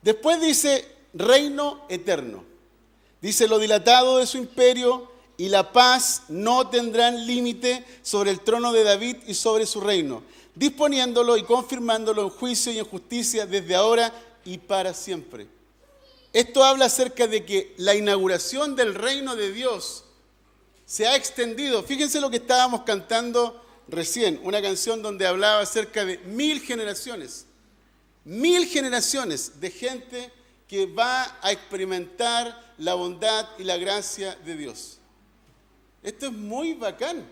Después 0.00 0.40
dice 0.40 0.88
reino 1.12 1.84
eterno. 1.88 2.44
Dice 3.20 3.48
lo 3.48 3.58
dilatado 3.58 4.18
de 4.18 4.26
su 4.26 4.38
imperio 4.38 5.10
y 5.36 5.48
la 5.48 5.72
paz 5.72 6.24
no 6.28 6.68
tendrán 6.68 7.26
límite 7.26 7.84
sobre 8.02 8.30
el 8.30 8.40
trono 8.40 8.72
de 8.72 8.84
David 8.84 9.16
y 9.26 9.34
sobre 9.34 9.66
su 9.66 9.80
reino, 9.80 10.22
disponiéndolo 10.54 11.36
y 11.36 11.44
confirmándolo 11.44 12.22
en 12.22 12.30
juicio 12.30 12.72
y 12.72 12.78
en 12.78 12.84
justicia 12.84 13.46
desde 13.46 13.74
ahora 13.74 14.12
y 14.44 14.58
para 14.58 14.94
siempre. 14.94 15.48
Esto 16.32 16.64
habla 16.64 16.86
acerca 16.86 17.26
de 17.26 17.44
que 17.44 17.74
la 17.76 17.94
inauguración 17.94 18.74
del 18.76 18.94
reino 18.94 19.36
de 19.36 19.52
Dios 19.52 20.01
se 20.86 21.06
ha 21.06 21.16
extendido. 21.16 21.82
Fíjense 21.82 22.20
lo 22.20 22.30
que 22.30 22.36
estábamos 22.36 22.82
cantando 22.82 23.64
recién, 23.88 24.40
una 24.42 24.62
canción 24.62 25.02
donde 25.02 25.26
hablaba 25.26 25.60
acerca 25.60 26.04
de 26.04 26.18
mil 26.18 26.60
generaciones, 26.60 27.46
mil 28.24 28.66
generaciones 28.66 29.60
de 29.60 29.70
gente 29.70 30.32
que 30.68 30.86
va 30.86 31.38
a 31.42 31.52
experimentar 31.52 32.74
la 32.78 32.94
bondad 32.94 33.46
y 33.58 33.64
la 33.64 33.76
gracia 33.76 34.34
de 34.36 34.56
Dios. 34.56 34.98
Esto 36.02 36.26
es 36.26 36.32
muy 36.32 36.74
bacán. 36.74 37.26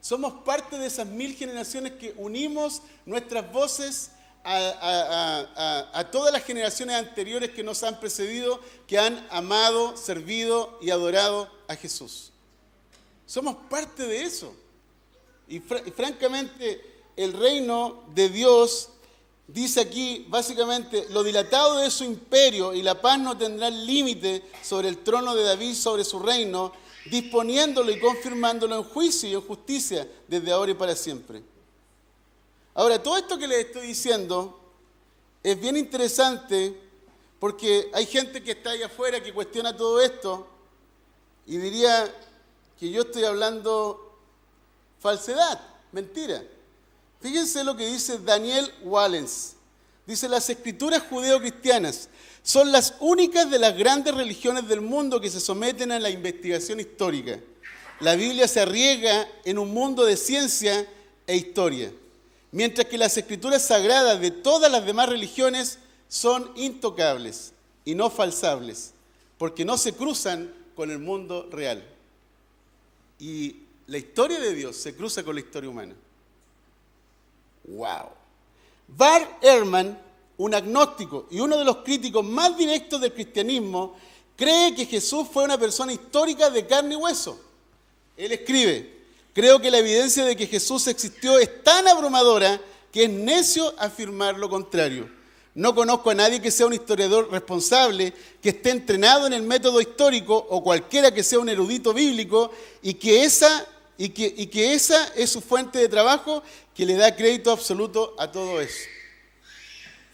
Somos 0.00 0.44
parte 0.44 0.78
de 0.78 0.86
esas 0.86 1.06
mil 1.06 1.34
generaciones 1.34 1.92
que 1.92 2.14
unimos 2.16 2.80
nuestras 3.04 3.50
voces 3.52 4.12
a, 4.42 6.08
todas 6.10 6.32
las 6.32 6.44
generaciones 6.44 6.96
anteriores 6.96 7.50
que 7.50 7.62
nos 7.62 7.82
han 7.82 8.00
precedido, 8.00 8.60
que 8.86 8.98
han 8.98 9.26
amado, 9.30 9.96
servido 9.96 10.78
y 10.80 10.90
adorado 10.90 11.50
a 11.68 11.76
Jesús. 11.76 12.32
Somos 13.30 13.54
parte 13.70 14.08
de 14.08 14.24
eso. 14.24 14.52
Y, 15.46 15.60
francamente, 15.60 17.04
el 17.14 17.32
reino 17.32 18.02
de 18.12 18.28
Dios 18.28 18.88
dice 19.46 19.82
aquí 19.82 20.26
básicamente, 20.28 21.06
lo 21.10 21.22
dilatado 21.22 21.76
de 21.76 21.92
su 21.92 22.02
imperio 22.02 22.74
y 22.74 22.82
la 22.82 23.00
paz 23.00 23.20
no 23.20 23.38
tendrán 23.38 23.86
límite 23.86 24.42
sobre 24.64 24.88
el 24.88 24.98
trono 25.04 25.36
de 25.36 25.44
David, 25.44 25.76
sobre 25.76 26.02
su 26.02 26.18
reino, 26.18 26.72
disponiéndolo 27.08 27.92
y 27.92 28.00
confirmándolo 28.00 28.74
en 28.74 28.82
juicio 28.82 29.28
y 29.28 29.34
en 29.34 29.42
justicia 29.42 30.08
desde 30.26 30.50
ahora 30.50 30.72
y 30.72 30.74
para 30.74 30.96
siempre. 30.96 31.40
Ahora, 32.74 33.00
todo 33.00 33.16
esto 33.16 33.38
que 33.38 33.46
les 33.46 33.66
estoy 33.66 33.86
diciendo 33.86 34.58
es 35.44 35.60
bien 35.60 35.76
interesante 35.76 36.76
porque 37.38 37.92
hay 37.94 38.06
gente 38.06 38.42
que 38.42 38.50
está 38.50 38.70
allá 38.70 38.86
afuera 38.86 39.22
que 39.22 39.32
cuestiona 39.32 39.76
todo 39.76 40.00
esto 40.00 40.48
y 41.46 41.58
diría 41.58 42.12
que 42.80 42.90
yo 42.90 43.02
estoy 43.02 43.24
hablando 43.24 44.16
falsedad, 45.00 45.60
mentira. 45.92 46.42
Fíjense 47.20 47.62
lo 47.62 47.76
que 47.76 47.86
dice 47.86 48.18
Daniel 48.18 48.72
Wallens. 48.82 49.52
Dice, 50.06 50.30
las 50.30 50.48
escrituras 50.48 51.02
judeo-cristianas 51.10 52.08
son 52.42 52.72
las 52.72 52.94
únicas 53.00 53.50
de 53.50 53.58
las 53.58 53.76
grandes 53.76 54.14
religiones 54.14 54.66
del 54.66 54.80
mundo 54.80 55.20
que 55.20 55.28
se 55.28 55.40
someten 55.40 55.92
a 55.92 56.00
la 56.00 56.08
investigación 56.08 56.80
histórica. 56.80 57.38
La 58.00 58.14
Biblia 58.14 58.48
se 58.48 58.60
arriesga 58.60 59.28
en 59.44 59.58
un 59.58 59.74
mundo 59.74 60.06
de 60.06 60.16
ciencia 60.16 60.88
e 61.26 61.36
historia, 61.36 61.92
mientras 62.50 62.86
que 62.86 62.96
las 62.96 63.14
escrituras 63.14 63.62
sagradas 63.62 64.22
de 64.22 64.30
todas 64.30 64.72
las 64.72 64.86
demás 64.86 65.10
religiones 65.10 65.78
son 66.08 66.50
intocables 66.56 67.52
y 67.84 67.94
no 67.94 68.08
falsables, 68.08 68.92
porque 69.36 69.66
no 69.66 69.76
se 69.76 69.92
cruzan 69.92 70.50
con 70.74 70.90
el 70.90 70.98
mundo 70.98 71.46
real. 71.52 71.84
Y 73.20 73.56
la 73.86 73.98
historia 73.98 74.40
de 74.40 74.54
Dios 74.54 74.76
se 74.76 74.94
cruza 74.94 75.22
con 75.22 75.34
la 75.34 75.40
historia 75.40 75.70
humana. 75.70 75.94
¡Wow! 77.64 78.08
Bar 78.88 79.38
Ehrman 79.42 80.10
un 80.40 80.54
agnóstico 80.54 81.26
y 81.30 81.38
uno 81.38 81.58
de 81.58 81.66
los 81.66 81.78
críticos 81.78 82.24
más 82.24 82.56
directos 82.56 82.98
del 82.98 83.12
cristianismo, 83.12 83.94
cree 84.36 84.74
que 84.74 84.86
Jesús 84.86 85.26
fue 85.30 85.44
una 85.44 85.58
persona 85.58 85.92
histórica 85.92 86.48
de 86.48 86.66
carne 86.66 86.94
y 86.94 86.96
hueso. 86.96 87.38
Él 88.16 88.32
escribe, 88.32 88.90
creo 89.34 89.60
que 89.60 89.70
la 89.70 89.76
evidencia 89.76 90.24
de 90.24 90.34
que 90.34 90.46
Jesús 90.46 90.86
existió 90.86 91.38
es 91.38 91.62
tan 91.62 91.86
abrumadora 91.86 92.58
que 92.90 93.04
es 93.04 93.10
necio 93.10 93.74
afirmar 93.78 94.38
lo 94.38 94.48
contrario. 94.48 95.10
No 95.60 95.74
conozco 95.74 96.08
a 96.08 96.14
nadie 96.14 96.40
que 96.40 96.50
sea 96.50 96.64
un 96.64 96.72
historiador 96.72 97.30
responsable, 97.30 98.14
que 98.40 98.48
esté 98.48 98.70
entrenado 98.70 99.26
en 99.26 99.34
el 99.34 99.42
método 99.42 99.78
histórico 99.78 100.34
o 100.48 100.62
cualquiera 100.62 101.12
que 101.12 101.22
sea 101.22 101.38
un 101.38 101.50
erudito 101.50 101.92
bíblico 101.92 102.50
y 102.80 102.94
que 102.94 103.24
esa, 103.24 103.66
y 103.98 104.08
que, 104.08 104.32
y 104.38 104.46
que 104.46 104.72
esa 104.72 105.08
es 105.08 105.28
su 105.28 105.42
fuente 105.42 105.78
de 105.78 105.86
trabajo 105.90 106.42
que 106.74 106.86
le 106.86 106.94
da 106.94 107.14
crédito 107.14 107.52
absoluto 107.52 108.14
a 108.18 108.32
todo 108.32 108.58
eso. 108.58 108.88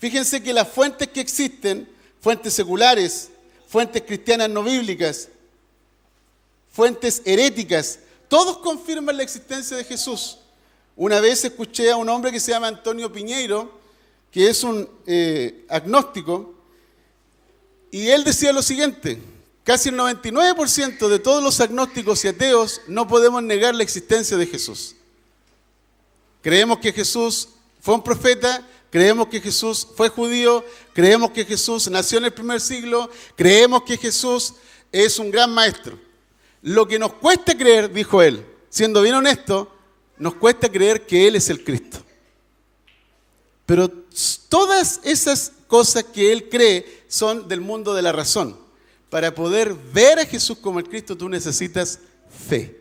Fíjense 0.00 0.42
que 0.42 0.52
las 0.52 0.66
fuentes 0.66 1.06
que 1.06 1.20
existen, 1.20 1.88
fuentes 2.20 2.52
seculares, 2.52 3.30
fuentes 3.68 4.02
cristianas 4.02 4.50
no 4.50 4.64
bíblicas, 4.64 5.28
fuentes 6.72 7.22
heréticas, 7.24 8.00
todos 8.26 8.58
confirman 8.58 9.16
la 9.16 9.22
existencia 9.22 9.76
de 9.76 9.84
Jesús. 9.84 10.38
Una 10.96 11.20
vez 11.20 11.44
escuché 11.44 11.92
a 11.92 11.96
un 11.96 12.08
hombre 12.08 12.32
que 12.32 12.40
se 12.40 12.50
llama 12.50 12.66
Antonio 12.66 13.12
Piñeiro, 13.12 13.85
que 14.30 14.48
es 14.48 14.62
un 14.62 14.88
eh, 15.06 15.64
agnóstico, 15.68 16.54
y 17.90 18.08
él 18.08 18.24
decía 18.24 18.52
lo 18.52 18.62
siguiente, 18.62 19.18
casi 19.64 19.88
el 19.88 19.96
99% 19.96 21.08
de 21.08 21.18
todos 21.18 21.42
los 21.42 21.60
agnósticos 21.60 22.24
y 22.24 22.28
ateos 22.28 22.82
no 22.86 23.08
podemos 23.08 23.42
negar 23.42 23.74
la 23.74 23.82
existencia 23.82 24.36
de 24.36 24.46
Jesús. 24.46 24.94
Creemos 26.42 26.78
que 26.78 26.92
Jesús 26.92 27.48
fue 27.80 27.94
un 27.94 28.02
profeta, 28.02 28.66
creemos 28.90 29.28
que 29.28 29.40
Jesús 29.40 29.86
fue 29.96 30.08
judío, 30.08 30.64
creemos 30.92 31.30
que 31.30 31.44
Jesús 31.44 31.88
nació 31.90 32.18
en 32.18 32.26
el 32.26 32.34
primer 32.34 32.60
siglo, 32.60 33.10
creemos 33.34 33.82
que 33.82 33.96
Jesús 33.96 34.54
es 34.92 35.18
un 35.18 35.30
gran 35.30 35.52
maestro. 35.52 35.98
Lo 36.62 36.86
que 36.86 36.98
nos 36.98 37.14
cuesta 37.14 37.56
creer, 37.56 37.92
dijo 37.92 38.22
él, 38.22 38.44
siendo 38.68 39.02
bien 39.02 39.14
honesto, 39.14 39.72
nos 40.18 40.34
cuesta 40.34 40.70
creer 40.70 41.06
que 41.06 41.26
Él 41.26 41.36
es 41.36 41.50
el 41.50 41.62
Cristo. 41.62 41.98
Pero 43.66 43.90
todas 44.48 45.00
esas 45.02 45.52
cosas 45.66 46.04
que 46.04 46.32
Él 46.32 46.48
cree 46.48 47.04
son 47.08 47.48
del 47.48 47.60
mundo 47.60 47.94
de 47.94 48.02
la 48.02 48.12
razón. 48.12 48.56
Para 49.10 49.34
poder 49.34 49.74
ver 49.74 50.20
a 50.20 50.24
Jesús 50.24 50.58
como 50.58 50.78
el 50.78 50.88
Cristo 50.88 51.16
tú 51.16 51.28
necesitas 51.28 51.98
fe. 52.48 52.80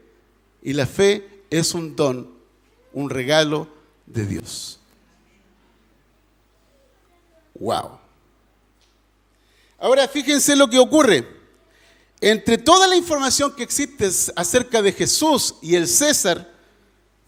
Y 0.62 0.74
la 0.74 0.86
fe 0.86 1.44
es 1.50 1.74
un 1.74 1.96
don, 1.96 2.32
un 2.94 3.10
regalo 3.10 3.68
de 4.06 4.26
Dios. 4.26 4.80
Wow. 7.60 8.00
Ahora 9.80 10.08
fíjense 10.08 10.56
lo 10.56 10.70
que 10.70 10.80
ocurre. 10.80 11.28
Entre 12.22 12.58
toda 12.58 12.88
la 12.88 12.96
información 12.96 13.56
que 13.56 13.64
existe 13.64 14.10
acerca 14.36 14.82
de 14.82 14.92
Jesús 14.92 15.56
y 15.62 15.76
el 15.76 15.88
César, 15.88 16.52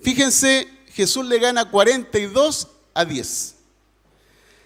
fíjense, 0.01 0.67
Jesús 0.93 1.25
le 1.25 1.39
gana 1.39 1.69
42 1.69 2.67
a 2.99 3.05
10. 3.05 3.55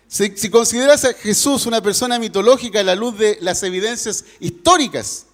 Si, 0.08 0.34
si, 0.36 0.50
consideras 0.50 1.06
a 1.06 1.14
Jesús 1.14 1.66
una 1.66 1.82
persona 1.82 2.20
mitológica 2.20 2.80
a 2.80 2.84
la 2.84 2.96
luz 2.96 3.18
de 3.18 3.38
las 3.42 3.64
evidencias 3.64 4.26
históricas, 4.40 5.26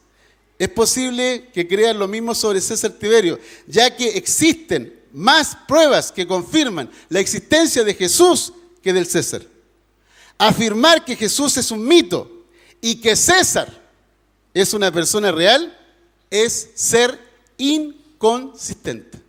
es 0.60 0.70
posible 0.70 1.50
que 1.54 1.68
creas 1.68 1.96
lo 1.96 2.08
mismo 2.08 2.34
sobre 2.34 2.62
César 2.62 2.92
Tiberio, 2.92 3.40
ya 3.68 3.96
que 3.96 4.10
existen 4.10 4.98
más 5.14 5.58
pruebas 5.68 6.12
que 6.12 6.28
confirman 6.28 6.90
la 7.10 7.20
existencia 7.20 7.84
de 7.84 7.94
Jesús 7.94 8.54
que 8.82 8.94
del 8.94 9.08
César. 9.08 9.42
Afirmar 10.38 11.04
que 11.06 11.16
Jesús 11.16 11.58
es 11.58 11.72
un 11.72 11.86
mito 11.86 12.46
y 12.82 12.96
que 12.96 13.16
César 13.16 13.88
es 14.54 14.74
una 14.74 14.92
persona 14.92 15.32
real 15.32 15.78
es 16.30 16.70
ser 16.76 17.20
inconsistente. 17.58 19.20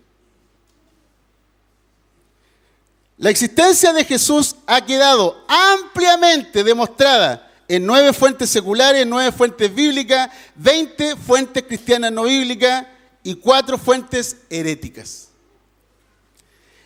La 3.18 3.30
existencia 3.30 3.92
de 3.92 4.04
Jesús 4.04 4.54
ha 4.66 4.84
quedado 4.84 5.44
ampliamente 5.48 6.62
demostrada 6.62 7.50
en 7.66 7.84
nueve 7.84 8.12
fuentes 8.12 8.48
seculares, 8.48 9.04
nueve 9.06 9.32
fuentes 9.32 9.74
bíblicas, 9.74 10.30
veinte 10.54 11.16
fuentes 11.16 11.64
cristianas 11.64 12.12
no 12.12 12.22
bíblicas 12.22 12.86
y 13.24 13.34
cuatro 13.34 13.76
fuentes 13.76 14.36
heréticas. 14.48 15.28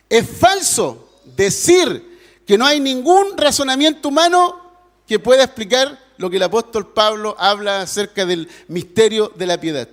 Es 0.09 0.27
falso 0.27 1.07
decir 1.23 2.19
que 2.47 2.57
no 2.57 2.65
hay 2.65 2.79
ningún 2.79 3.37
razonamiento 3.37 4.09
humano 4.09 4.59
que 5.07 5.19
pueda 5.19 5.43
explicar 5.43 5.99
lo 6.17 6.29
que 6.29 6.37
el 6.37 6.43
apóstol 6.43 6.93
Pablo 6.93 7.35
habla 7.37 7.81
acerca 7.81 8.25
del 8.25 8.49
misterio 8.67 9.31
de 9.35 9.45
la 9.45 9.59
piedad. 9.59 9.87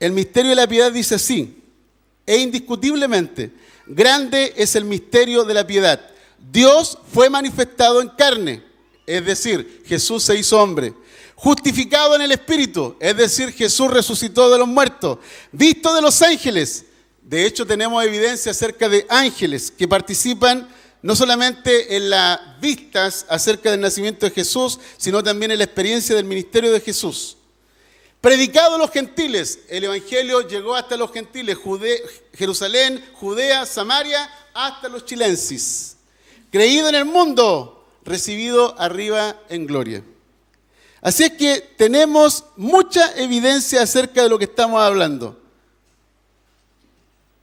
El 0.00 0.12
misterio 0.12 0.50
de 0.50 0.56
la 0.56 0.66
piedad 0.66 0.90
dice 0.90 1.16
así, 1.16 1.62
e 2.26 2.38
indiscutiblemente, 2.38 3.52
grande 3.94 4.52
es 4.56 4.74
el 4.76 4.84
misterio 4.84 5.44
de 5.44 5.54
la 5.54 5.66
piedad. 5.66 6.00
Dios 6.50 6.98
fue 7.12 7.30
manifestado 7.30 8.00
en 8.00 8.08
carne, 8.08 8.62
es 9.06 9.24
decir, 9.24 9.82
Jesús 9.86 10.22
se 10.24 10.36
hizo 10.36 10.60
hombre. 10.60 10.94
Justificado 11.34 12.14
en 12.14 12.22
el 12.22 12.32
Espíritu, 12.32 12.96
es 13.00 13.16
decir, 13.16 13.52
Jesús 13.52 13.90
resucitó 13.90 14.50
de 14.50 14.58
los 14.58 14.68
muertos. 14.68 15.18
Visto 15.50 15.94
de 15.94 16.02
los 16.02 16.22
ángeles. 16.22 16.84
De 17.22 17.46
hecho, 17.46 17.66
tenemos 17.66 18.04
evidencia 18.04 18.52
acerca 18.52 18.88
de 18.88 19.06
ángeles 19.08 19.70
que 19.70 19.88
participan 19.88 20.68
no 21.02 21.16
solamente 21.16 21.96
en 21.96 22.10
las 22.10 22.38
vistas 22.60 23.26
acerca 23.28 23.70
del 23.70 23.80
nacimiento 23.80 24.24
de 24.24 24.32
Jesús, 24.32 24.78
sino 24.96 25.22
también 25.22 25.50
en 25.50 25.58
la 25.58 25.64
experiencia 25.64 26.14
del 26.14 26.24
ministerio 26.24 26.72
de 26.72 26.80
Jesús. 26.80 27.36
Predicado 28.22 28.76
a 28.76 28.78
los 28.78 28.90
gentiles, 28.90 29.58
el 29.68 29.84
Evangelio 29.84 30.40
llegó 30.48 30.74
hasta 30.74 30.96
los 30.96 31.12
gentiles, 31.12 31.58
Jerusalén, 32.32 33.04
Judea, 33.12 33.66
Samaria, 33.66 34.30
hasta 34.54 34.88
los 34.88 35.04
chilensis. 35.04 35.98
Creído 36.50 36.88
en 36.88 36.94
el 36.94 37.04
mundo, 37.04 37.86
recibido 38.02 38.74
arriba 38.80 39.38
en 39.50 39.66
gloria. 39.66 40.02
Así 41.02 41.24
es 41.24 41.32
que 41.32 41.74
tenemos 41.76 42.46
mucha 42.56 43.14
evidencia 43.20 43.82
acerca 43.82 44.22
de 44.22 44.30
lo 44.30 44.38
que 44.38 44.46
estamos 44.46 44.80
hablando. 44.80 45.38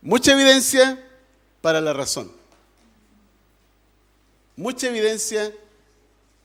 Mucha 0.02 0.32
evidencia 0.32 1.06
para 1.62 1.80
la 1.80 1.94
razón 1.94 2.40
mucha 4.60 4.88
evidencia 4.88 5.54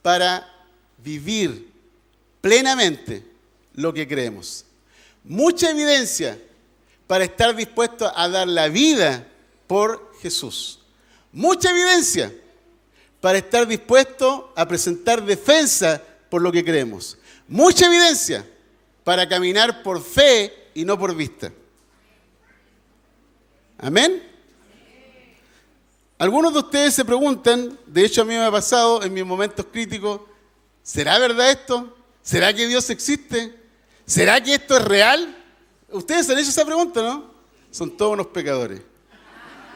para 0.01 0.49
vivir 0.99 1.69
plenamente 2.41 3.27
lo 3.75 3.93
que 3.93 4.09
creemos. 4.09 4.65
Mucha 5.23 5.71
evidencia 5.71 6.39
para 7.07 7.25
estar 7.25 7.55
dispuesto 7.55 8.11
a 8.15 8.29
dar 8.29 8.49
la 8.49 8.69
vida 8.69 9.27
por 9.67 10.13
Jesús. 10.21 10.81
Mucha 11.33 11.71
evidencia 11.71 12.33
para 13.21 13.39
estar 13.39 13.67
dispuesto 13.67 14.53
a 14.55 14.67
presentar 14.67 15.25
defensa 15.25 16.03
por 16.31 16.43
lo 16.43 16.53
que 16.53 16.65
creemos. 16.65 17.19
Mucha 17.49 17.87
evidencia 17.87 18.47
para 19.03 19.29
caminar 19.29 19.83
por 19.83 20.03
fe 20.03 20.71
y 20.75 20.85
no 20.85 20.99
por 20.99 21.15
vista. 21.15 21.53
Amén. 23.79 24.23
Algunos 26.19 26.53
de 26.53 26.61
ustedes 26.61 26.95
se 26.95 27.05
preguntan, 27.05 27.79
de 27.87 28.05
hecho 28.05 28.23
a 28.23 28.25
mí 28.25 28.35
me 28.35 28.45
ha 28.45 28.51
pasado 28.51 29.03
en 29.03 29.13
mis 29.13 29.25
momentos 29.25 29.67
críticos, 29.71 30.21
¿será 30.83 31.19
verdad 31.19 31.51
esto? 31.51 31.97
¿Será 32.23 32.55
que 32.55 32.67
Dios 32.67 32.89
existe? 32.89 33.64
¿Será 34.07 34.43
que 34.43 34.55
esto 34.55 34.77
es 34.77 34.85
real? 34.85 35.37
Ustedes 35.91 36.29
han 36.31 36.39
hecho 36.39 36.51
esa 36.51 36.65
pregunta, 36.65 37.03
¿no? 37.03 37.31
Son 37.71 37.97
todos 37.97 38.13
unos 38.13 38.29
pecadores. 38.29 38.81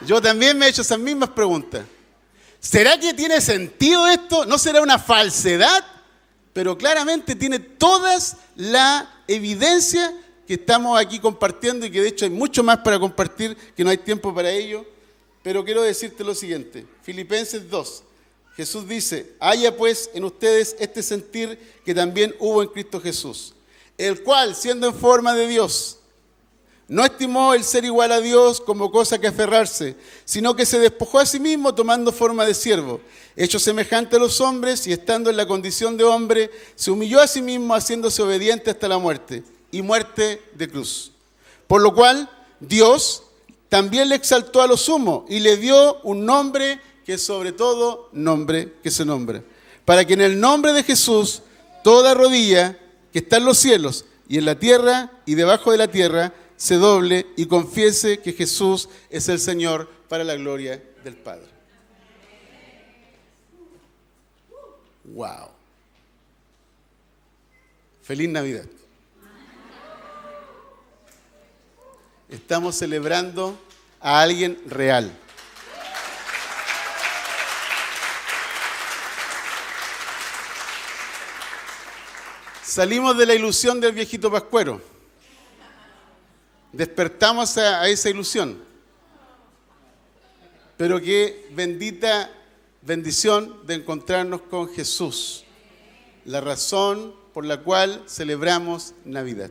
Yo 0.07 0.21
también 0.21 0.57
me 0.57 0.67
he 0.67 0.69
hecho 0.69 0.83
esas 0.83 0.99
mismas 0.99 1.31
preguntas. 1.31 1.85
¿Será 2.61 2.99
que 2.99 3.15
tiene 3.15 3.41
sentido 3.41 4.07
esto? 4.09 4.45
¿No 4.47 4.59
será 4.59 4.81
una 4.83 4.99
falsedad? 4.99 5.85
Pero 6.53 6.77
claramente 6.77 7.35
tiene 7.35 7.59
toda 7.59 8.17
la 8.57 9.23
evidencia 9.27 10.13
que 10.47 10.55
estamos 10.55 10.99
aquí 10.99 11.19
compartiendo 11.19 11.87
y 11.87 11.91
que 11.91 12.01
de 12.01 12.09
hecho 12.09 12.25
hay 12.25 12.31
mucho 12.31 12.63
más 12.63 12.79
para 12.79 12.99
compartir, 12.99 13.57
que 13.77 13.85
no 13.85 13.91
hay 13.91 13.99
tiempo 13.99 14.35
para 14.35 14.51
ello 14.51 14.85
pero 15.49 15.65
quiero 15.65 15.83
decirte 15.83 16.25
lo 16.25 16.35
siguiente, 16.35 16.85
Filipenses 17.03 17.71
2, 17.71 18.03
Jesús 18.57 18.87
dice, 18.89 19.33
haya 19.41 19.75
pues 19.75 20.11
en 20.13 20.25
ustedes 20.25 20.77
este 20.79 21.03
sentir 21.03 21.59
que 21.85 21.95
también 21.95 22.35
hubo 22.39 22.63
en 22.63 22.69
Cristo 22.69 23.01
Jesús, 23.01 23.55
el 23.99 24.23
cual, 24.23 24.55
siendo 24.55 24.87
en 24.87 24.95
forma 24.95 25.35
de 25.35 25.49
Dios, 25.49 25.99
no 26.87 27.05
estimó 27.05 27.53
el 27.53 27.65
ser 27.65 27.85
igual 27.85 28.13
a 28.13 28.21
Dios 28.21 28.63
como 28.63 28.91
cosa 28.91 29.19
que 29.19 29.27
aferrarse, 29.27 29.95
sino 30.25 30.57
que 30.57 30.65
se 30.65 30.79
despojó 30.79 31.19
a 31.19 31.27
sí 31.27 31.39
mismo 31.39 31.75
tomando 31.75 32.13
forma 32.13 32.47
de 32.47 32.55
siervo, 32.55 33.03
hecho 33.37 33.59
semejante 33.59 34.17
a 34.17 34.19
los 34.19 34.41
hombres 34.41 34.87
y 34.87 34.93
estando 34.93 35.29
en 35.29 35.37
la 35.37 35.47
condición 35.47 35.99
de 35.99 36.05
hombre, 36.05 36.51
se 36.77 36.91
humilló 36.91 37.21
a 37.21 37.27
sí 37.27 37.43
mismo 37.43 37.75
haciéndose 37.75 38.23
obediente 38.23 38.71
hasta 38.71 38.89
la 38.89 38.97
muerte 38.97 39.43
y 39.71 39.83
muerte 39.83 40.43
de 40.55 40.69
cruz. 40.69 41.13
Por 41.67 41.83
lo 41.83 41.95
cual 41.95 42.31
Dios 42.59 43.25
también 43.69 44.09
le 44.09 44.15
exaltó 44.15 44.63
a 44.63 44.67
lo 44.67 44.79
sumo 44.79 45.27
y 45.29 45.41
le 45.41 45.59
dio 45.59 46.01
un 46.05 46.25
nombre 46.25 46.81
que 47.05 47.19
sobre 47.19 47.53
todo 47.53 48.09
nombre 48.13 48.77
que 48.83 48.91
se 48.91 49.05
nombra. 49.05 49.43
Para 49.85 50.07
que 50.07 50.15
en 50.15 50.23
el 50.23 50.41
nombre 50.41 50.73
de 50.73 50.83
Jesús 50.83 51.43
toda 51.85 52.15
rodilla 52.15 52.79
que 53.13 53.21
está 53.21 53.39
en 53.39 53.45
los 53.45 53.59
cielos 53.59 54.05
y 54.29 54.39
en 54.39 54.45
la 54.45 54.59
tierra 54.59 55.11
y 55.27 55.35
debajo 55.35 55.73
de 55.73 55.79
la 55.79 55.89
tierra 55.89 56.33
se 56.57 56.75
doble 56.75 57.27
y 57.37 57.47
confiese 57.47 58.19
que 58.19 58.33
Jesús 58.33 58.89
es 59.11 59.29
el 59.29 59.39
Señor 59.39 59.89
para 60.09 60.25
la 60.25 60.35
gloria 60.35 60.83
del 61.05 61.17
Padre. 61.17 61.47
Wow. 65.05 65.49
Feliz 68.03 68.29
Navidad. 68.29 68.65
Estamos 72.29 72.75
celebrando 72.75 73.59
a 74.01 74.21
alguien 74.21 74.59
real. 74.67 75.11
Salimos 82.69 83.17
de 83.17 83.25
la 83.25 83.35
ilusión 83.35 83.81
del 83.81 83.93
viejito 83.93 84.31
pascuero. 84.31 84.79
Despertamos 86.71 87.57
a, 87.57 87.89
esa 87.89 88.11
ilusión. 88.11 88.63
Pero 90.77 91.01
qué 91.01 91.49
bendita 91.53 92.31
bendición 92.83 93.67
de 93.67 93.73
encontrarnos 93.73 94.43
con 94.43 94.69
Jesús. 94.69 95.47
La 96.27 96.43
razón 96.43 97.15
por 97.33 97.47
la 97.47 97.63
cual 97.63 98.05
celebramos 98.07 98.93
Navidad. 99.07 99.51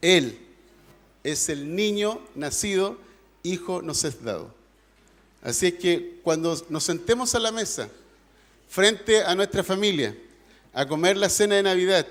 Él 0.00 0.38
es 1.24 1.50
el 1.50 1.76
niño 1.76 2.22
nacido, 2.34 2.96
hijo 3.42 3.82
nos 3.82 4.02
es 4.04 4.24
dado. 4.24 4.54
Así 5.42 5.66
es 5.66 5.74
que 5.74 6.20
cuando 6.24 6.56
nos 6.70 6.84
sentemos 6.84 7.34
a 7.34 7.38
la 7.38 7.52
mesa, 7.52 7.90
frente 8.66 9.22
a 9.22 9.34
nuestra 9.34 9.62
familia, 9.62 10.16
a 10.76 10.86
comer 10.86 11.16
la 11.16 11.30
cena 11.30 11.54
de 11.54 11.62
Navidad, 11.62 12.06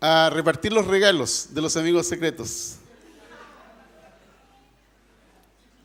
a 0.00 0.28
repartir 0.28 0.72
los 0.72 0.88
regalos 0.88 1.50
de 1.52 1.62
los 1.62 1.76
amigos 1.76 2.08
secretos, 2.08 2.74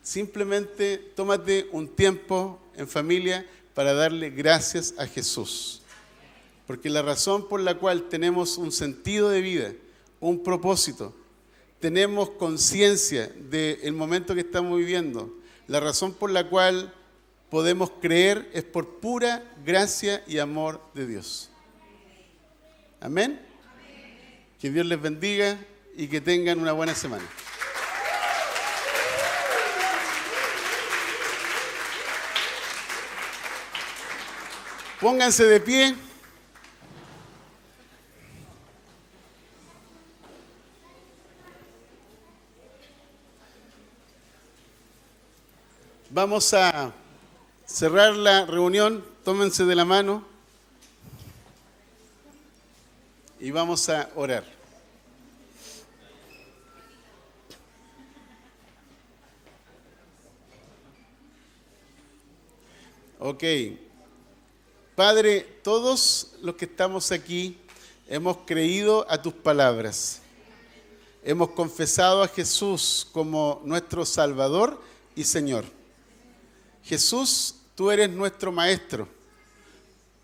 simplemente 0.02 0.98
tómate 1.14 1.68
un 1.70 1.86
tiempo 1.86 2.58
en 2.76 2.88
familia 2.88 3.46
para 3.72 3.94
darle 3.94 4.30
gracias 4.30 4.94
a 4.98 5.06
Jesús. 5.06 5.80
Porque 6.66 6.90
la 6.90 7.02
razón 7.02 7.48
por 7.48 7.60
la 7.60 7.76
cual 7.76 8.08
tenemos 8.08 8.58
un 8.58 8.72
sentido 8.72 9.28
de 9.28 9.40
vida, 9.40 9.72
un 10.18 10.42
propósito, 10.42 11.14
tenemos 11.78 12.30
conciencia 12.30 13.28
del 13.28 13.92
momento 13.92 14.34
que 14.34 14.40
estamos 14.40 14.76
viviendo. 14.76 15.32
La 15.68 15.78
razón 15.78 16.14
por 16.14 16.32
la 16.32 16.48
cual 16.48 16.92
podemos 17.48 17.92
creer 18.02 18.50
es 18.52 18.64
por 18.64 18.98
pura 18.98 19.54
gracia 19.64 20.24
y 20.26 20.38
amor 20.38 20.80
de 20.92 21.06
Dios. 21.06 21.50
Amén. 23.00 23.40
Que 24.60 24.70
Dios 24.70 24.86
les 24.86 25.00
bendiga 25.00 25.58
y 25.96 26.08
que 26.08 26.20
tengan 26.20 26.60
una 26.60 26.72
buena 26.72 26.94
semana. 26.94 27.24
Pónganse 35.00 35.44
de 35.44 35.60
pie. 35.60 35.94
Vamos 46.10 46.54
a 46.54 46.92
cerrar 47.66 48.16
la 48.16 48.46
reunión, 48.46 49.04
tómense 49.22 49.66
de 49.66 49.74
la 49.74 49.84
mano 49.84 50.35
y 53.38 53.50
vamos 53.50 53.88
a 53.88 54.10
orar. 54.14 54.44
Ok. 63.18 63.44
Padre, 64.94 65.40
todos 65.62 66.34
los 66.40 66.54
que 66.54 66.64
estamos 66.64 67.12
aquí 67.12 67.58
hemos 68.08 68.38
creído 68.46 69.06
a 69.10 69.20
tus 69.20 69.32
palabras. 69.32 70.20
Hemos 71.22 71.50
confesado 71.50 72.22
a 72.22 72.28
Jesús 72.28 73.06
como 73.12 73.60
nuestro 73.64 74.06
Salvador 74.06 74.80
y 75.14 75.24
Señor. 75.24 75.64
Jesús, 76.84 77.56
tú 77.74 77.90
eres 77.90 78.08
nuestro 78.08 78.52
maestro, 78.52 79.08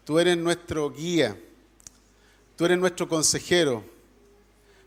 tú 0.05 0.19
eres 0.21 0.39
nuestro 0.39 0.91
guía, 0.91 1.37
tú 2.57 2.65
eres 2.65 2.79
nuestro 2.79 3.09
consejero, 3.09 3.85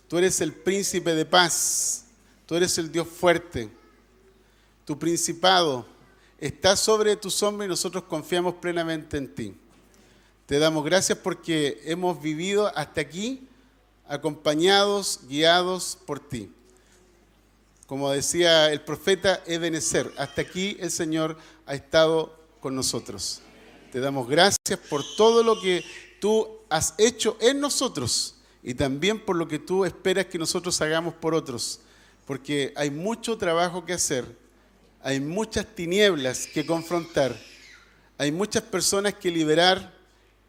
tú 0.07 0.17
eres 0.17 0.39
el 0.41 0.53
príncipe 0.53 1.13
de 1.15 1.25
paz, 1.25 2.05
tú 2.45 2.55
eres 2.55 2.77
el 2.77 2.91
Dios 2.91 3.07
fuerte, 3.07 3.69
tu 4.85 4.97
principado 4.97 5.85
está 6.39 6.75
sobre 6.75 7.15
tus 7.15 7.41
hombros 7.41 7.65
y 7.65 7.69
nosotros 7.69 8.03
confiamos 8.03 8.55
plenamente 8.55 9.17
en 9.17 9.33
ti. 9.33 9.55
Te 10.45 10.59
damos 10.59 10.85
gracias 10.85 11.17
porque 11.17 11.81
hemos 11.85 12.21
vivido 12.21 12.71
hasta 12.75 13.01
aquí 13.01 13.47
acompañados, 14.07 15.21
guiados 15.27 15.97
por 16.05 16.19
ti. 16.19 16.51
Como 17.87 18.11
decía 18.11 18.71
el 18.71 18.81
profeta 18.81 19.41
Ebenezer, 19.45 20.11
hasta 20.17 20.41
aquí 20.41 20.77
el 20.79 20.91
Señor 20.91 21.37
ha 21.65 21.75
estado 21.75 22.35
con 22.59 22.75
nosotros. 22.75 23.41
Te 23.91 23.99
damos 23.99 24.27
gracias 24.27 24.79
por 24.89 25.03
todo 25.15 25.43
lo 25.43 25.59
que 25.61 25.83
tú 26.25 26.57
has 26.69 26.95
hecho 26.97 27.37
en 27.39 27.59
nosotros 27.59 28.33
y 28.63 28.73
también 28.73 29.19
por 29.19 29.35
lo 29.35 29.47
que 29.47 29.59
tú 29.59 29.85
esperas 29.85 30.25
que 30.25 30.39
nosotros 30.39 30.81
hagamos 30.81 31.13
por 31.13 31.35
otros, 31.35 31.81
porque 32.25 32.73
hay 32.75 32.89
mucho 32.89 33.37
trabajo 33.37 33.85
que 33.85 33.93
hacer, 33.93 34.25
hay 35.03 35.19
muchas 35.19 35.67
tinieblas 35.75 36.47
que 36.47 36.65
confrontar, 36.65 37.39
hay 38.17 38.31
muchas 38.31 38.63
personas 38.63 39.13
que 39.13 39.29
liberar, 39.29 39.93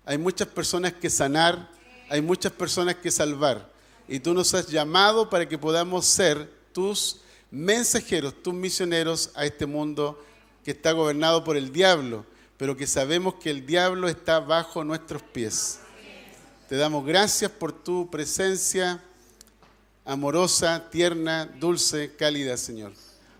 hay 0.07 0.17
muchas 0.17 0.49
personas 0.49 0.95
que 0.95 1.11
sanar, 1.11 1.71
hay 2.09 2.23
muchas 2.23 2.53
personas 2.53 2.95
que 2.95 3.11
salvar. 3.11 3.71
Y 4.09 4.19
tú 4.19 4.33
nos 4.33 4.55
has 4.55 4.69
llamado 4.69 5.29
para 5.29 5.47
que 5.47 5.59
podamos 5.59 6.07
ser 6.07 6.51
tus 6.73 7.21
mensajeros, 7.51 8.43
tus 8.43 8.55
misioneros 8.55 9.31
a 9.35 9.45
este 9.45 9.67
mundo 9.67 10.25
que 10.65 10.71
está 10.71 10.93
gobernado 10.93 11.45
por 11.45 11.55
el 11.55 11.71
diablo, 11.71 12.25
pero 12.57 12.77
que 12.77 12.87
sabemos 12.87 13.35
que 13.35 13.51
el 13.51 13.67
diablo 13.67 14.09
está 14.09 14.41
bajo 14.41 14.85
nuestros 14.85 15.23
pies. 15.23 15.81
Te 16.69 16.77
damos 16.77 17.07
gracias 17.07 17.51
por 17.51 17.73
tu 17.73 18.11
presencia 18.11 19.03
amorosa, 20.05 20.89
tierna, 20.91 21.47
dulce, 21.47 22.15
cálida, 22.17 22.57
Señor. 22.57 22.93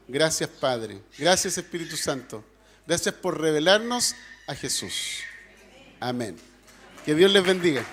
Gracias, 0.09 0.49
Padre. 0.49 1.01
Gracias, 1.19 1.59
Espíritu 1.59 1.97
Santo. 1.97 2.45
Gracias 2.87 3.15
por 3.15 3.41
revelarnos 3.41 4.15
a 4.47 4.55
Jesús. 4.55 5.21
Amén. 5.99 6.37
Que 7.05 7.15
Dios 7.15 7.33
les 7.33 7.43
bendiga. 7.43 7.85